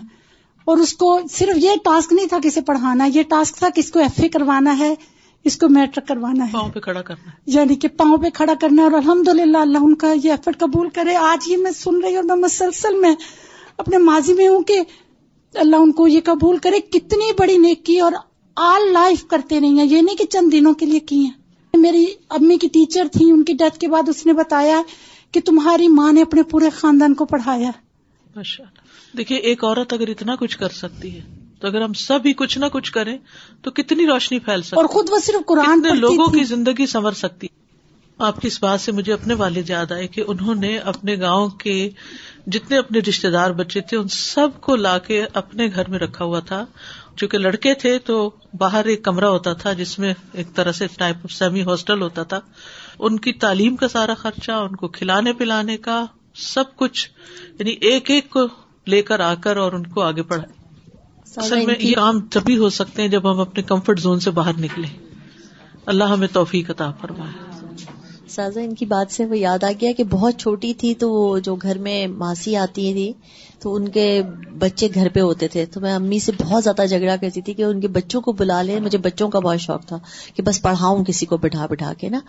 اور 0.65 0.77
اس 0.77 0.93
کو 0.93 1.19
صرف 1.31 1.57
یہ 1.57 1.69
ٹاسک 1.83 2.13
نہیں 2.13 2.25
تھا 2.25 2.37
کسے 2.43 2.61
پڑھانا 2.61 3.05
یہ 3.05 3.23
ٹاسک 3.23 3.55
تھا 3.55 3.69
کہ 3.69 3.79
اس 3.79 3.91
کو 3.91 3.99
ایف 3.99 4.11
اے 4.17 4.29
کروانا 4.29 4.79
ہے 4.79 4.95
اس 5.43 5.57
کو 5.57 5.69
میٹرک 5.69 6.07
کروانا 6.07 6.45
ہے۔ 6.45 6.53
پاؤں 6.53 6.69
پہ 6.69 6.79
کھڑا 6.79 7.01
کرنا۔ 7.01 7.31
یعنی 7.45 7.75
کہ 7.75 7.87
پاؤں 7.87 8.17
پہ 8.17 8.29
کھڑا 8.33 8.53
کرنا 8.61 8.83
اور 8.83 8.91
الحمد 8.91 9.27
للہ 9.27 9.57
اللہ 9.57 9.77
ان 9.81 9.95
کا 9.95 10.13
یہ 10.23 10.31
ایفرٹ 10.31 10.59
قبول 10.59 10.89
کرے۔ 10.89 11.15
آج 11.15 11.49
یہ 11.49 11.57
میں 11.57 11.71
سن 11.71 11.99
رہی 11.99 12.09
ہوں 12.09 12.15
اور 12.15 12.23
میں 12.23 12.35
مسلسل 12.35 12.95
میں 12.99 13.15
اپنے 13.77 13.97
ماضی 13.97 14.33
میں 14.33 14.47
ہوں 14.47 14.61
کہ 14.61 14.79
اللہ 15.57 15.75
ان 15.75 15.91
کو 15.91 16.07
یہ 16.07 16.19
قبول 16.23 16.57
کرے 16.57 16.79
کتنی 16.79 17.33
بڑی 17.39 17.57
نیکی 17.57 17.99
اور 17.99 18.11
آل 18.55 18.93
لائف 18.93 19.25
کرتے 19.27 19.59
نہیں 19.59 19.79
ہیں 19.79 19.85
یہ 19.85 20.01
نہیں 20.01 20.15
کہ 20.15 20.25
چند 20.25 20.51
دنوں 20.51 20.73
کے 20.73 20.85
لیے 20.85 20.99
کی 20.99 21.25
ہیں۔ 21.25 21.31
میری 21.73 22.05
امی 22.29 22.57
کی 22.57 22.67
ٹیچر 22.67 23.07
تھی 23.11 23.31
ان 23.31 23.43
کی 23.43 23.53
ڈیتھ 23.53 23.79
کے 23.79 23.87
بعد 23.87 24.09
اس 24.09 24.25
نے 24.25 24.33
بتایا 24.33 24.81
کہ 25.31 25.41
تمہاری 25.45 25.87
ماں 25.87 26.13
نے 26.13 26.21
اپنے 26.21 26.43
پورے 26.43 26.69
خاندان 26.69 27.13
کو 27.13 27.25
پڑھایا۔ 27.25 27.71
دیکھیے 29.17 29.37
ایک 29.37 29.63
عورت 29.63 29.93
اگر 29.93 30.07
اتنا 30.07 30.35
کچھ 30.35 30.57
کر 30.57 30.69
سکتی 30.69 31.15
ہے 31.15 31.21
تو 31.59 31.67
اگر 31.67 31.81
ہم 31.81 31.93
سب 31.93 32.19
ہی 32.25 32.33
کچھ 32.33 32.57
نہ 32.57 32.65
کچھ 32.65 32.91
کریں 32.91 33.17
تو 33.61 33.71
کتنی 33.71 34.05
روشنی 34.05 34.39
پھیل 34.39 34.61
سکتی 34.61 34.75
اور 34.75 34.85
خود 34.85 35.07
وہ 35.11 35.19
صرف 35.19 35.45
قرآن 35.45 35.83
لوگوں 35.97 36.27
کی 36.27 36.43
زندگی 36.43 36.85
سنور 36.85 37.11
سکتی 37.11 37.47
آپ 38.19 38.41
کی 38.41 38.47
اس 38.47 38.63
بات 38.63 38.81
سے 38.81 38.91
مجھے 38.91 39.13
اپنے 39.13 39.33
والد 39.33 39.69
یاد 39.69 39.91
آئے 39.91 40.07
کہ 40.07 40.23
انہوں 40.27 40.55
نے 40.55 40.77
اپنے 40.77 41.19
گاؤں 41.19 41.47
کے 41.49 41.89
جتنے 42.47 42.77
اپنے 42.77 42.99
رشتے 42.99 43.29
دار 43.29 43.51
بچے 43.51 43.81
تھے 43.81 43.97
ان 43.97 44.07
سب 44.07 44.47
کو 44.61 44.75
لا 44.75 44.97
کے 44.97 45.25
اپنے 45.33 45.67
گھر 45.75 45.89
میں 45.89 45.99
رکھا 45.99 46.25
ہوا 46.25 46.39
تھا۔ 46.39 46.65
چونکہ 47.15 47.37
لڑکے 47.37 47.73
تھے 47.73 47.99
تو 47.99 48.31
باہر 48.53 48.85
ایک 48.85 49.03
کمرہ 49.03 49.25
ہوتا 49.25 49.53
تھا 49.53 49.73
جس 49.73 49.99
میں 49.99 50.13
ایک 50.33 50.47
طرح 50.55 50.71
سے 50.71 50.87
ٹائپ 50.97 51.15
آف 51.23 51.31
سیمی 51.31 51.61
ہاسٹل 51.61 52.01
ہوتا 52.01 52.23
تھا۔ 52.23 52.39
ان 52.99 53.19
کی 53.19 53.33
تعلیم 53.33 53.75
کا 53.75 53.87
سارا 53.87 54.13
خرچہ 54.13 54.51
ان 54.51 54.75
کو 54.75 54.87
کھلانے 54.87 55.33
پلانے 55.33 55.77
کا 55.77 56.05
سب 56.35 56.75
کچھ 56.75 57.09
یعنی 57.59 57.71
ایک 57.71 58.11
ایک 58.11 58.29
کو 58.29 58.47
لے 58.87 59.01
کر 59.01 59.19
آ 59.19 59.33
کر 59.35 59.57
اور 59.57 59.71
ان 59.71 59.87
کو 59.87 60.01
آگے 60.01 60.23
پڑھا 60.23 60.43
اصل 61.37 61.65
میں 61.65 61.75
یہ 61.79 61.95
کام 61.95 62.19
تبھی 62.21 62.57
ہو 62.57 62.69
سکتے 62.69 63.01
ہیں 63.01 63.09
جب 63.09 63.31
ہم 63.31 63.39
اپنے 63.39 63.63
کمفرٹ 63.63 63.99
زون 63.99 64.19
سے 64.19 64.31
باہر 64.31 64.53
نکلے 64.59 64.87
اللہ 65.85 66.03
ہمیں 66.03 66.27
توفیق 66.27 66.69
عطا 66.69 66.91
فرمائے۔ 66.91 67.44
سازا، 68.35 68.61
ان 68.61 68.73
کی 68.75 68.85
بات 68.85 69.13
سے 69.13 69.25
وہ 69.25 69.37
یاد 69.37 69.63
آ 69.63 69.71
گیا 69.81 69.91
کہ 69.97 70.03
بہت 70.03 70.37
چھوٹی 70.37 70.73
تھی 70.73 70.93
تو 70.93 71.11
وہ 71.11 71.39
جو 71.39 71.55
گھر 71.55 71.77
میں 71.77 72.07
ماسی 72.07 72.55
آتی 72.55 72.93
تھی، 72.93 73.13
تو 73.59 73.75
ان 73.75 73.87
کے 73.87 74.21
بچے 74.59 74.87
گھر 74.93 75.09
پہ 75.09 75.19
ہوتے 75.19 75.47
تھے۔ 75.47 75.65
تو 75.65 75.81
میں 75.81 75.93
امی 75.93 76.19
سے 76.19 76.31
بہت 76.39 76.63
زیادہ 76.63 76.85
جھگڑا 76.85 77.15
کرتی 77.15 77.41
تھی 77.41 77.53
کہ 77.53 77.61
ان 77.61 77.81
کے 77.81 77.87
بچوں 77.87 78.21
کو 78.21 78.31
بلا 78.31 78.61
لیں، 78.61 78.79
مجھے 78.79 78.97
بچوں 78.97 79.29
کا 79.29 79.39
بہت 79.39 79.59
شوق 79.59 79.85
تھا 79.85 79.99
کہ 80.35 80.43
بس 80.43 80.61
پڑھاؤں 80.61 81.03
کسی 81.05 81.25
کو 81.25 81.37
بٹھا 81.37 81.65
بٹھا 81.65 81.93
کے، 81.97 82.09
نا؟ 82.09 82.19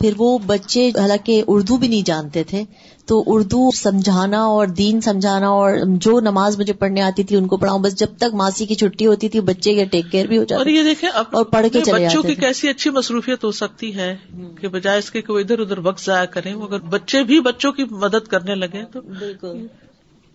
پھر 0.00 0.12
وہ 0.16 0.38
بچے 0.46 0.88
حالانکہ 0.90 1.42
اردو 1.46 1.76
بھی 1.76 1.88
نہیں 1.88 2.02
جانتے 2.02 2.44
تھے 2.44 2.62
تو 3.06 3.22
اردو 3.26 3.70
سمجھانا 3.76 4.42
اور 4.44 4.66
دین 4.76 5.00
سمجھانا 5.00 5.48
اور 5.48 5.72
جو 5.98 6.20
نماز 6.20 6.58
مجھے 6.58 6.72
پڑھنے 6.72 7.00
آتی 7.02 7.24
تھی 7.24 7.36
ان 7.36 7.46
کو 7.46 7.56
پڑھاؤں 7.56 7.78
بس 7.78 7.98
جب 7.98 8.16
تک 8.16 8.34
ماسی 8.34 8.66
کی 8.66 8.74
چھٹی 8.74 9.06
ہوتی 9.06 9.28
تھی 9.28 9.40
بچے 9.40 9.74
کے 9.74 9.84
ٹیک 9.84 10.10
کیئر 10.10 10.26
بھی 10.26 10.36
ہو 10.36 10.42
اور 10.42 10.48
جاتے 10.48 10.70
یہ 10.70 10.82
دیکھیں 10.82 11.08
اب 11.12 11.36
اور 11.36 11.44
پڑھ 11.44 11.66
کے 11.72 11.80
چلے 11.80 12.06
بچوں 12.06 12.22
کی 12.22 12.34
کیسی 12.34 12.68
اچھی 12.68 12.90
مصروفیت 12.90 13.44
ہو 13.44 13.50
سکتی 13.52 13.94
ہے 13.96 14.14
کہ 14.60 14.68
بجائے 14.68 14.98
اس 14.98 15.10
کے 15.10 15.22
کہ 15.22 15.32
وہ 15.32 15.38
ادھر 15.38 15.58
ادھر 15.58 15.78
وقت 15.82 16.04
ضائع 16.04 16.24
کریں 16.26 16.54
وہ 16.54 16.66
اگر 16.66 16.80
بچے 16.88 17.22
بھی 17.22 17.40
بچوں 17.40 17.72
کی 17.72 17.84
مدد 17.90 18.28
کرنے 18.28 18.54
لگے 18.54 18.84
تو 18.92 19.00
بالکل۔ 19.00 19.66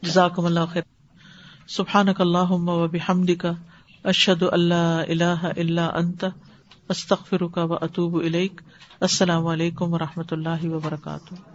جزاکم 0.03 0.45
اللہ 0.45 0.73
خیر۔ 0.73 0.83
سبحانک 1.67 2.21
اللہم 2.21 2.69
و 2.69 2.87
بحمدک 2.87 3.45
اشہد 4.03 4.43
اللہ 4.51 5.01
الہ 5.07 5.51
الا 5.57 5.87
انت 5.97 6.25
استغفرک 6.89 7.57
و 7.57 7.73
اطوب 7.73 8.15
السلام 9.01 9.47
علیکم 9.47 9.93
و 9.93 9.99
رحمۃ 9.99 10.31
اللہ 10.31 10.65
وبرکاتہ. 10.65 11.54